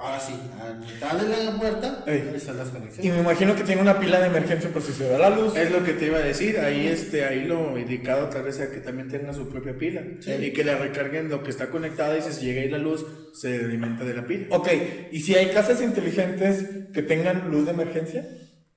[0.00, 2.32] ahora sí, a mitad de la puerta, Ey.
[2.34, 3.14] están las Y conexiones.
[3.14, 5.56] me imagino que tiene una pila de emergencia por si se va la luz.
[5.56, 8.70] Es lo que te iba a decir, ahí este, ahí lo indicado tal vez a
[8.70, 10.02] que también tenga su propia pila
[10.40, 13.04] y que la recarguen lo que está conectada y si se llega ahí la luz
[13.34, 14.46] se alimenta de la pila.
[14.50, 14.68] Ok,
[15.12, 18.26] ¿y si hay casas inteligentes que tengan luz de emergencia?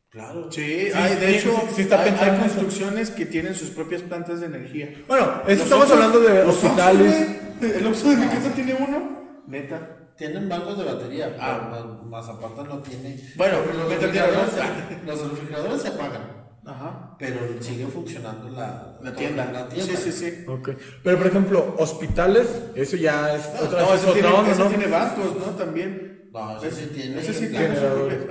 [0.09, 0.51] Claro.
[0.51, 2.55] Sí, Sí, hay, de sí, hecho, sí, sí está hay, pensando hay en eso.
[2.55, 4.93] construcciones que tienen sus propias plantas de energía.
[5.07, 7.27] Bueno, eso estamos hablando de hospitales.
[7.59, 9.41] Güey, El Oxxo de mi casa tiene uno.
[9.47, 9.92] Neta.
[10.17, 11.69] Tienen bancos de batería, Ah.
[11.71, 13.19] pero más, más aparte no tiene.
[13.35, 14.61] Bueno, los refrigeradores, ¿no?
[14.61, 16.21] se, los refrigeradores se apagan,
[16.65, 17.15] Ajá.
[17.17, 19.51] pero sigue funcionando la, La tienda.
[19.51, 19.95] La tienda.
[19.97, 20.45] Sí, sí, sí.
[20.47, 20.69] Ok,
[21.03, 24.63] pero por ejemplo, hospitales, eso ya es otra, No, es ese otra tiene, onda, ese
[24.63, 24.69] ¿no?
[24.69, 25.45] tiene bancos, ¿no?
[25.53, 26.29] También.
[26.31, 27.19] No, ese sí tiene.
[27.19, 27.75] Ese sí tiene.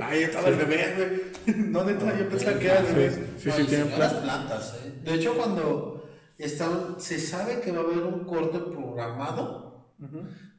[0.00, 1.32] Ahí estaba el bebé, güey.
[1.72, 3.10] No, neta, yo pensaba que era el bebé.
[3.38, 4.22] Sí, No, sí, y tienen señoras plan.
[4.22, 4.92] plantas, ¿eh?
[5.04, 6.08] De hecho, cuando
[6.38, 9.71] están, se sabe que va a haber un corte programado,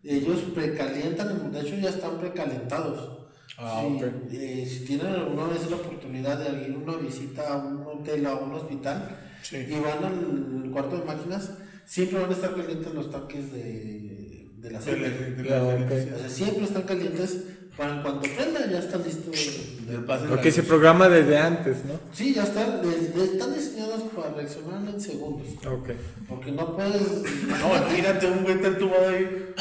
[0.04, 3.20] ellos precalientan, de hecho ya están precalentados.
[3.58, 3.84] Ah,
[4.30, 7.84] Si, eh, si tienen alguna vez la oportunidad de ir a una visita a un
[7.86, 9.58] hotel o a un hospital Sí.
[9.58, 11.52] y van al cuarto de máquinas,
[11.86, 15.44] siempre van a estar calientes los tanques de, de la- que- de la- Ya, de
[15.44, 15.72] la ok.
[15.92, 16.16] electricidad.
[16.16, 17.44] o sea, siempre están calientes.
[17.78, 19.32] Para en cuanto prenda, ya está listo.
[19.32, 21.94] Del pase Porque se programa desde antes, ¿no?
[22.12, 25.48] Sí, ya están, de- de- están diseñados para reaccionar en segundos.
[25.66, 25.90] Ok.
[26.30, 27.02] Porque no puedes.
[27.48, 29.54] No, imagínate un güey entubado ahí.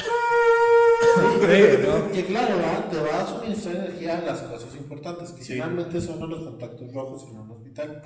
[1.15, 2.13] Sí, ¿no?
[2.13, 2.85] Que claro, ¿verdad?
[2.91, 5.55] te va a suministrar energía a las cosas importantes, que Sí.
[5.55, 8.03] finalmente son los contactos rojos en un hospital.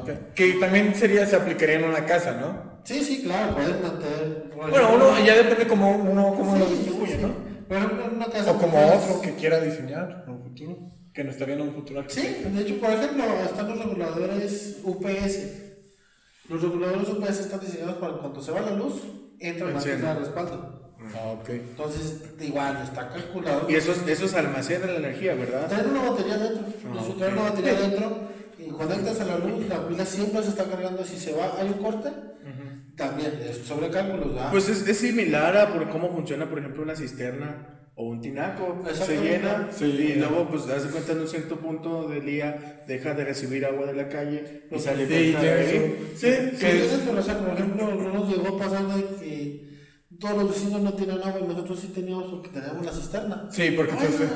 [0.00, 0.34] Ok.
[0.34, 2.76] Que también sería, se aplicaría en una casa, ¿no?
[2.84, 4.50] Sí, sí, claro, puedes mantener.
[4.54, 7.55] Bueno, uno ya depende como uno cómo lo sí, distribuye, sí, ¿no?
[7.66, 7.68] Sí.
[7.68, 8.52] Por ejemplo, en una casa.
[8.52, 10.78] O como otro que quiera diseñar en un futuro,
[11.12, 15.38] que no estaría en un futuro Sí, de hecho, por ejemplo, están los reguladores UPS.
[16.48, 19.02] Los reguladores UPS están diseñados para cuando se va la luz,
[19.40, 20.94] entra la pila de respaldo.
[21.14, 21.48] Ah, ok.
[21.50, 23.68] Entonces, igual, está calculado.
[23.68, 25.68] Y esos, esos almacenan la energía, ¿verdad?
[25.68, 26.66] Traen una batería dentro.
[26.88, 28.18] Ah, Si traen una batería dentro
[28.58, 31.04] y conectas a la luz, la pila siempre se está cargando.
[31.04, 32.10] Si se va, hay un corte,
[32.96, 33.32] también
[33.64, 34.50] sobre cálculos, ¿verdad?
[34.50, 38.82] Pues es, es similar a por cómo funciona, por ejemplo, una cisterna o un tinaco.
[38.92, 39.84] Se llena Sí.
[39.84, 43.86] y luego, pues, das cuenta en un cierto punto del día, deja de recibir agua
[43.86, 45.66] de la calle y se alimenta sí, de ahí.
[46.14, 46.26] sí.
[46.26, 49.02] Sí, Sí, es- es pero, o sea, por ejemplo, no nos llegó a pasar de
[49.16, 49.66] que
[50.20, 53.48] todos los vecinos no tienen agua y nosotros sí teníamos porque teníamos la cisterna.
[53.50, 54.28] Sí, porque Ah, entonces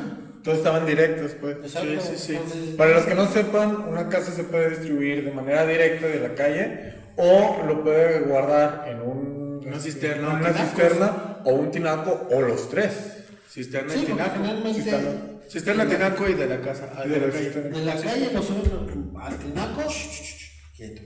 [0.43, 1.57] todos estaban directos, pues.
[1.59, 2.01] Exacto.
[2.03, 2.33] Sí, sí, sí.
[2.37, 6.21] Entonces, Para los que no sepan, una casa se puede distribuir de manera directa de
[6.21, 11.71] la calle o lo puede guardar en un, Una cisterna, en una cisterna o un
[11.71, 12.93] tinaco o los tres.
[13.49, 14.31] cisterna sí, y tinaco.
[14.37, 15.11] finalmente Cisterna.
[15.49, 16.93] Cisterna, tinaco y de la casa.
[16.97, 17.45] ah, De la calle.
[17.45, 17.79] cisterna.
[17.79, 18.73] de la calle nosotros
[19.21, 19.83] al tinaco,
[20.77, 21.03] quieto.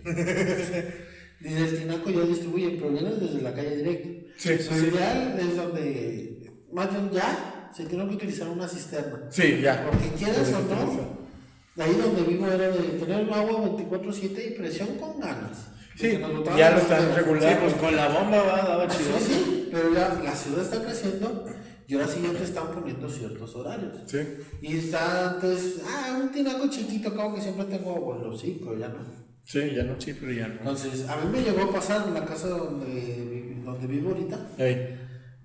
[1.41, 4.09] Y del tinaco ya distribuyen, pero vienen desde la calle directo.
[4.39, 9.19] Sí, Lo ideal es donde, más bien ya, se tiene que utilizar una cisterna.
[9.31, 9.85] Sí, ya.
[9.85, 15.21] Porque quieras o no, ahí donde vivo era de tener agua 24-7 y presión con
[15.21, 15.67] ganas.
[15.97, 16.19] Sí,
[16.57, 17.15] ya lo están dedos.
[17.15, 17.61] Sí, regulando.
[17.61, 19.19] pues con la bomba va, daba Sí, chido.
[19.21, 21.47] sí, pero ya la ciudad está creciendo
[21.87, 23.93] y ahora sí ya te están poniendo ciertos horarios.
[24.07, 24.19] Sí.
[24.63, 28.89] Y está antes, ah, un tinaco chiquito, acabo que siempre tengo abuelo, sí, pero ya
[28.89, 28.99] no.
[29.45, 30.01] Sí, ya no.
[30.01, 30.55] Sí, pero ya no.
[30.55, 34.49] Entonces, a mí me llegó a pasar en la casa donde, donde vivo ahorita,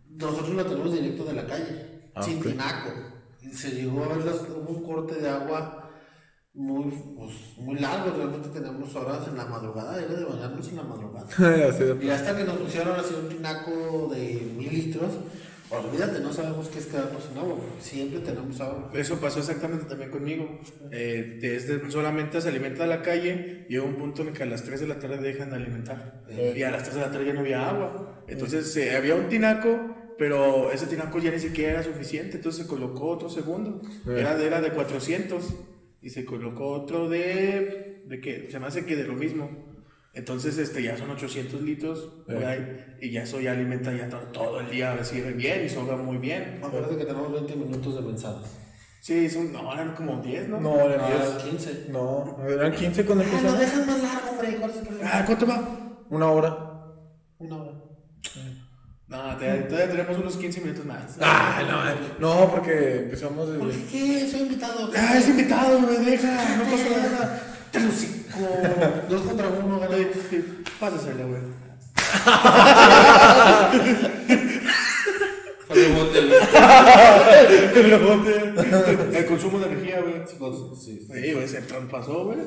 [0.10, 1.86] nosotros la tenemos directo de la calle,
[2.16, 2.90] Ah, sin tinaco.
[3.54, 5.79] Se llegó a ver, hubo un corte de agua
[6.60, 10.84] muy, pues, muy largo, realmente tenemos horas en la madrugada, era de bañarnos en la
[10.84, 11.26] madrugada.
[11.96, 15.12] De- Y hasta que nos pusieron así un tinaco de mil litros,
[15.70, 18.90] olvídate, no sabemos qué es quedarnos sin agua, siempre tenemos agua.
[18.94, 20.60] Eso pasó exactamente también conmigo.
[20.92, 24.64] Eh, desde solamente se alimenta a la calle, llega un punto en que a las
[24.64, 26.24] 3 de la tarde dejan de alimentar.
[26.58, 28.24] Y a las 3 de la tarde ya no había agua.
[28.28, 32.36] Entonces eh, había un tinaco, pero ese tinaco ya ni siquiera era suficiente.
[32.38, 33.82] Entonces se colocó otro segundo.
[34.08, 35.54] Era, de- era de 400.
[36.02, 38.04] Y se colocó otro de.
[38.06, 38.48] ¿De qué?
[38.52, 39.68] Se me hace que de lo mismo.
[40.14, 42.24] Entonces este, ya son 800 litros.
[42.26, 45.04] por ahí, y ya eso ya alimenta ya todo, todo el día.
[45.04, 46.60] Sirve bien y sobra muy bien.
[46.64, 48.50] Acuérdate que tenemos 20 minutos de mensajes.
[49.02, 50.60] Sí, son, no, eran como 10, ¿no?
[50.60, 51.52] No, eran Ah, 10.
[51.52, 51.86] 15.
[51.90, 53.60] No, eran 15 cuando Ah, no, empezamos.
[53.60, 54.56] dejan más largo, hombre.
[54.58, 55.10] ¿Cuál es el problema?
[55.14, 56.06] Ah, ¿cuánto va?
[56.10, 56.58] Una hora.
[57.38, 57.74] Una hora.
[59.10, 61.18] No, todavía tenemos unos 15 minutos más.
[61.20, 61.62] Ah,
[62.20, 63.84] no, no, porque empezamos ¿Por desde.
[63.86, 64.30] qué?
[64.30, 64.92] Soy invitado.
[64.96, 67.42] Ah, es invitado, me deja, no pasa nada.
[67.90, 68.40] Hocico.
[69.10, 69.98] Dos contra uno, gana.
[70.80, 71.42] Pásasela, güey.
[79.14, 80.16] El consumo de energía, güey.
[80.28, 80.36] Sí,
[81.12, 82.40] Sí, güey, se traspasó, güey.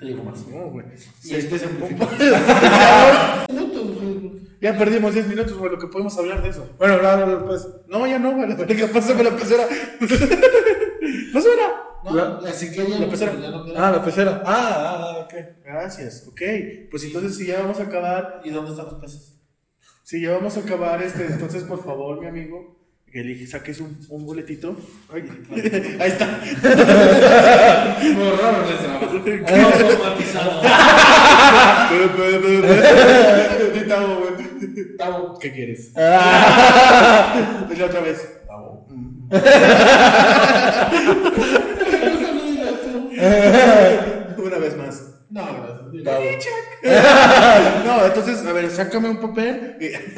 [0.00, 0.46] te digo más.
[0.48, 0.86] No, güey.
[1.24, 1.66] Y este se
[3.48, 4.38] Minutos, güey.
[4.60, 6.68] Ya perdimos 10 minutos, güey, lo que podemos hablar de eso.
[6.78, 7.66] Bueno, claro, pues.
[7.88, 8.48] No, ya no, güey.
[8.48, 9.64] La verga, pásame la pecera.
[11.32, 11.54] Pásame
[12.04, 13.32] No, La- así que ya la no, pecera.
[13.40, 13.64] ya no.
[13.76, 14.42] Ah, la pecera.
[14.44, 15.34] Ah, ah, ah, ok.
[15.64, 16.40] Gracias, ok.
[16.90, 19.37] Pues entonces, si ya vamos a acabar, ¿Y dónde están los peces?
[20.08, 22.78] Si ya vamos a acabar, este, entonces, por favor, mi amigo,
[23.12, 24.74] que elige, saques un, un boletito.
[25.12, 25.28] Ay,
[26.00, 26.40] Ahí está.
[26.42, 26.56] Sí,
[33.86, 34.28] Tavo.
[34.96, 35.38] Tavo.
[35.38, 35.92] ¿Qué quieres?
[35.94, 37.66] Ah.
[37.68, 38.26] Dile otra vez.
[44.38, 45.02] Una vez más.
[45.28, 45.77] No, gracias.
[47.84, 49.76] No, entonces, a ver, sácame un papel.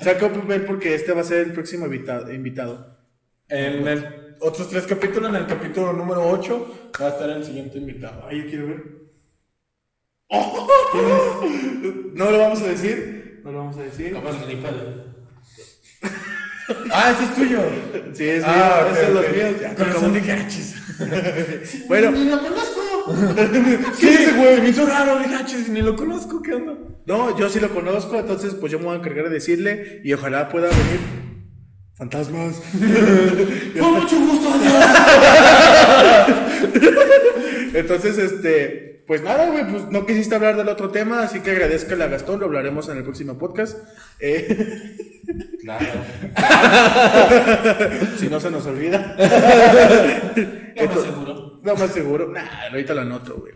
[0.00, 2.96] Saca un papel porque este va a ser el próximo invita- invitado.
[3.48, 7.78] En el otros tres capítulos, en el capítulo número 8, va a estar el siguiente
[7.78, 8.22] invitado.
[8.28, 8.82] Ay, yo quiero ver.
[10.28, 10.68] ¡Oh!
[12.14, 13.40] No lo vamos a decir.
[13.44, 14.16] No lo vamos a decir.
[16.92, 17.60] Ah, ese es tuyo.
[18.12, 19.60] Sí, es Ah, mío, ok, ese es los míos.
[19.60, 21.86] Ya, Con como- razón dije, "Ah, chis".
[21.86, 22.80] Bueno, Ni lo conozco.
[23.98, 24.60] Sí, ese güey.
[24.60, 26.74] Me hizo raro, dije, "Ah, ni lo conozco, ¿qué onda?
[27.06, 30.12] No, yo sí lo conozco, entonces pues yo me voy a encargar de decirle y
[30.12, 31.00] ojalá pueda venir.
[31.94, 32.60] Fantasmas.
[33.80, 34.84] Con mucho gusto, adiós.
[37.74, 41.94] Entonces, este, pues nada, güey, pues no quisiste hablar del otro tema, así que agradezco
[41.94, 43.78] a Gastón, lo hablaremos en el próximo podcast.
[44.20, 44.94] Eh,
[45.62, 45.86] Claro.
[48.18, 49.16] si no se nos olvida.
[49.18, 51.35] Más seguro.
[51.66, 52.28] No más seguro.
[52.28, 53.52] Nah, ahorita lo anoto, güey.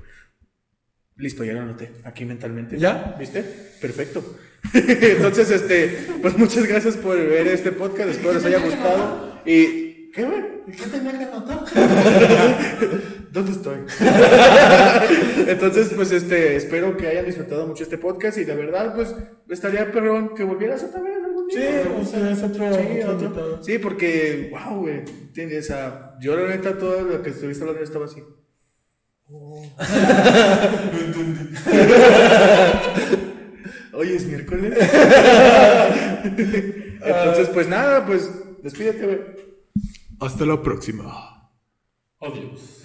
[1.16, 2.76] Listo, ya lo anoté aquí mentalmente.
[2.76, 3.14] ¿Ya?
[3.18, 3.42] ¿Viste?
[3.80, 4.36] Perfecto.
[4.74, 8.10] Entonces, este, pues muchas gracias por ver este podcast.
[8.10, 9.40] Espero les haya gustado.
[9.46, 10.10] Y.
[10.12, 10.42] ¿Qué, güey?
[10.76, 11.64] ¿Qué tenía que anotar?
[13.30, 13.78] ¿Dónde estoy?
[15.46, 19.14] Entonces, pues este, espero que hayan disfrutado mucho este podcast y la verdad, pues
[19.48, 21.19] estaría perrón que volvieras otra vez
[21.50, 21.58] Sí,
[22.00, 22.74] o sea, es otro.
[22.74, 23.62] Sí, otro otro- invitado.
[23.64, 25.64] sí, porque, wow, güey, ¿entiendes?
[25.64, 28.22] O sea, yo la neta todo lo que estuviste hablando estaba así.
[33.92, 34.76] Hoy es miércoles.
[36.24, 38.30] Entonces, pues nada, pues
[38.62, 39.18] despídete, güey.
[40.20, 41.50] Hasta la próxima.
[42.20, 42.82] Adiós.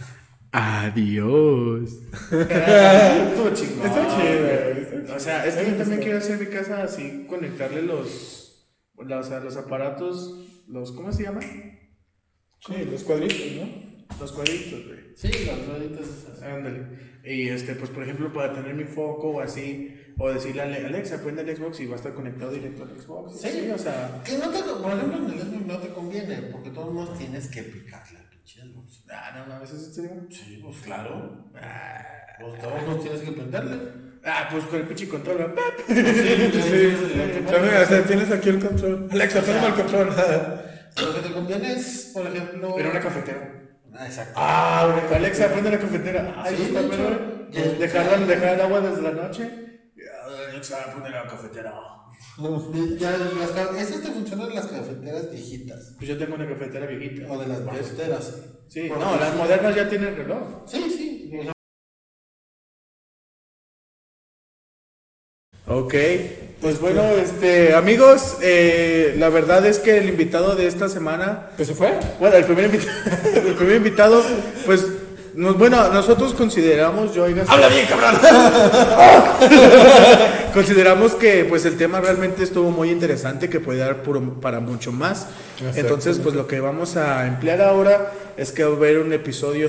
[0.52, 1.92] Adiós.
[2.32, 3.86] Estuvo chingón.
[3.86, 4.82] Está chido, güey.
[4.82, 5.16] está chido.
[5.16, 8.45] O sea, es que A mí yo también quiero hacer mi casa así, conectarle los,
[9.04, 11.42] la- o sea, los aparatos, los, ¿cómo se llama?
[11.42, 14.18] Sí, los cuadritos, ¿no?
[14.20, 15.00] Los cuadritos, güey.
[15.16, 15.30] Sí,
[15.68, 16.42] rueditas esas.
[16.42, 16.88] Ándale.
[17.24, 20.86] Y este, pues por ejemplo, para tener mi foco o así, o decirle a Ale-
[20.86, 23.40] Alexa, prende el Xbox y va a estar conectado directo al Xbox.
[23.42, 23.70] Sí.
[23.74, 24.22] o sea.
[24.26, 27.48] Que no te, por ejemplo, en el Xbox no te conviene, porque todos modos tienes
[27.48, 29.04] que picarle al pinche Xbox.
[29.10, 30.28] Ah, no mames, ¿eso es serio?
[30.30, 31.46] Sí, pues claro.
[32.40, 34.05] Pues todos modos tienes que prenderle.
[34.26, 35.54] Ah, pues con el pinche control.
[35.88, 39.08] También, o sea, tienes aquí el control.
[39.12, 40.10] Alexa, ponme el control.
[41.02, 42.80] Lo que te conviene es, por ejemplo.
[42.80, 43.62] Era una cafetera.
[43.94, 44.34] Ah, exacto.
[44.36, 46.36] Ah, Alexa, prende la cafetera.
[46.38, 46.82] Ay, Sí, ya-
[47.52, 49.50] Pues dejar, dejar el agua desde la noche.
[50.50, 51.74] Alexa, prende la cafetera.
[53.00, 55.94] Ya, las, esas te funcionan en las cafeteras viejitas.
[55.98, 57.32] Pues yo tengo una cafetera viejita.
[57.32, 58.34] O de las ballesteras.
[58.68, 59.38] Sí, no, las sí.
[59.38, 60.64] modernas ya tienen reloj.
[60.68, 61.15] Sí, sí.
[65.68, 65.96] Ok,
[66.62, 71.66] pues bueno, este, amigos, eh, la verdad es que el invitado de esta semana, ¿Que
[71.66, 71.94] se fue?
[72.20, 72.92] bueno, el primer invitado,
[73.48, 74.22] el primer invitado,
[74.66, 74.86] pues,
[75.34, 78.16] nos- bueno, nosotros consideramos, yo oiga, ¡Habla bien, cabrón!
[80.54, 84.92] consideramos que pues el tema realmente estuvo muy interesante, que puede dar por- para mucho
[84.92, 85.28] más.
[85.76, 89.68] Entonces, pues lo que vamos a emplear ahora es que va a haber un episodio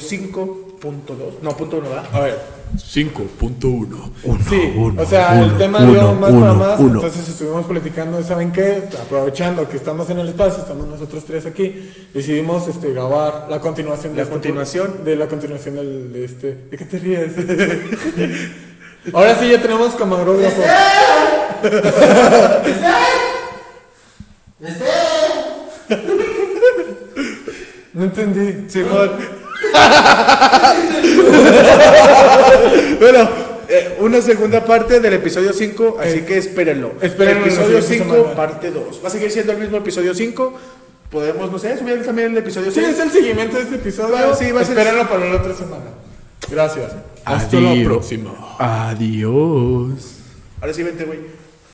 [0.80, 2.04] 5.2, no, punto 1, ¿verdad?
[2.12, 2.38] A ver.
[2.76, 4.10] 5.1.
[4.48, 6.94] Sí, uno, o sea, uno, el tema uno, dio más uno, para más, uno.
[6.94, 8.82] entonces estuvimos platicando, ¿saben qué?
[9.00, 14.12] Aprovechando que estamos en el espacio, estamos nosotros tres aquí, decidimos este, grabar la continuación
[14.12, 15.04] de La este continuación.
[15.04, 16.54] de la continuación del, de este.
[16.70, 17.32] ¿De qué te ríes?
[19.12, 20.62] Ahora sí ya tenemos camarógrafo.
[27.96, 28.68] No entendí.
[28.68, 29.10] Simón.
[33.00, 33.28] bueno,
[33.68, 36.92] eh, una segunda parte del episodio 5, así que espérenlo.
[37.00, 38.34] espérenlo Episodio siguiente 5, semana.
[38.36, 39.00] parte 2.
[39.04, 40.54] Va a seguir siendo el mismo episodio 5.
[41.10, 42.88] Podemos, no sé, subir también el episodio Sí, 6.
[42.94, 44.34] es el seguimiento de este episodio.
[44.34, 45.84] Sí, va a ser- Espérenlo para la otra semana.
[46.50, 46.92] Gracias.
[47.24, 48.30] Hasta la próxima.
[48.58, 49.90] Adiós.
[50.60, 51.18] Ahora sí, vente, güey.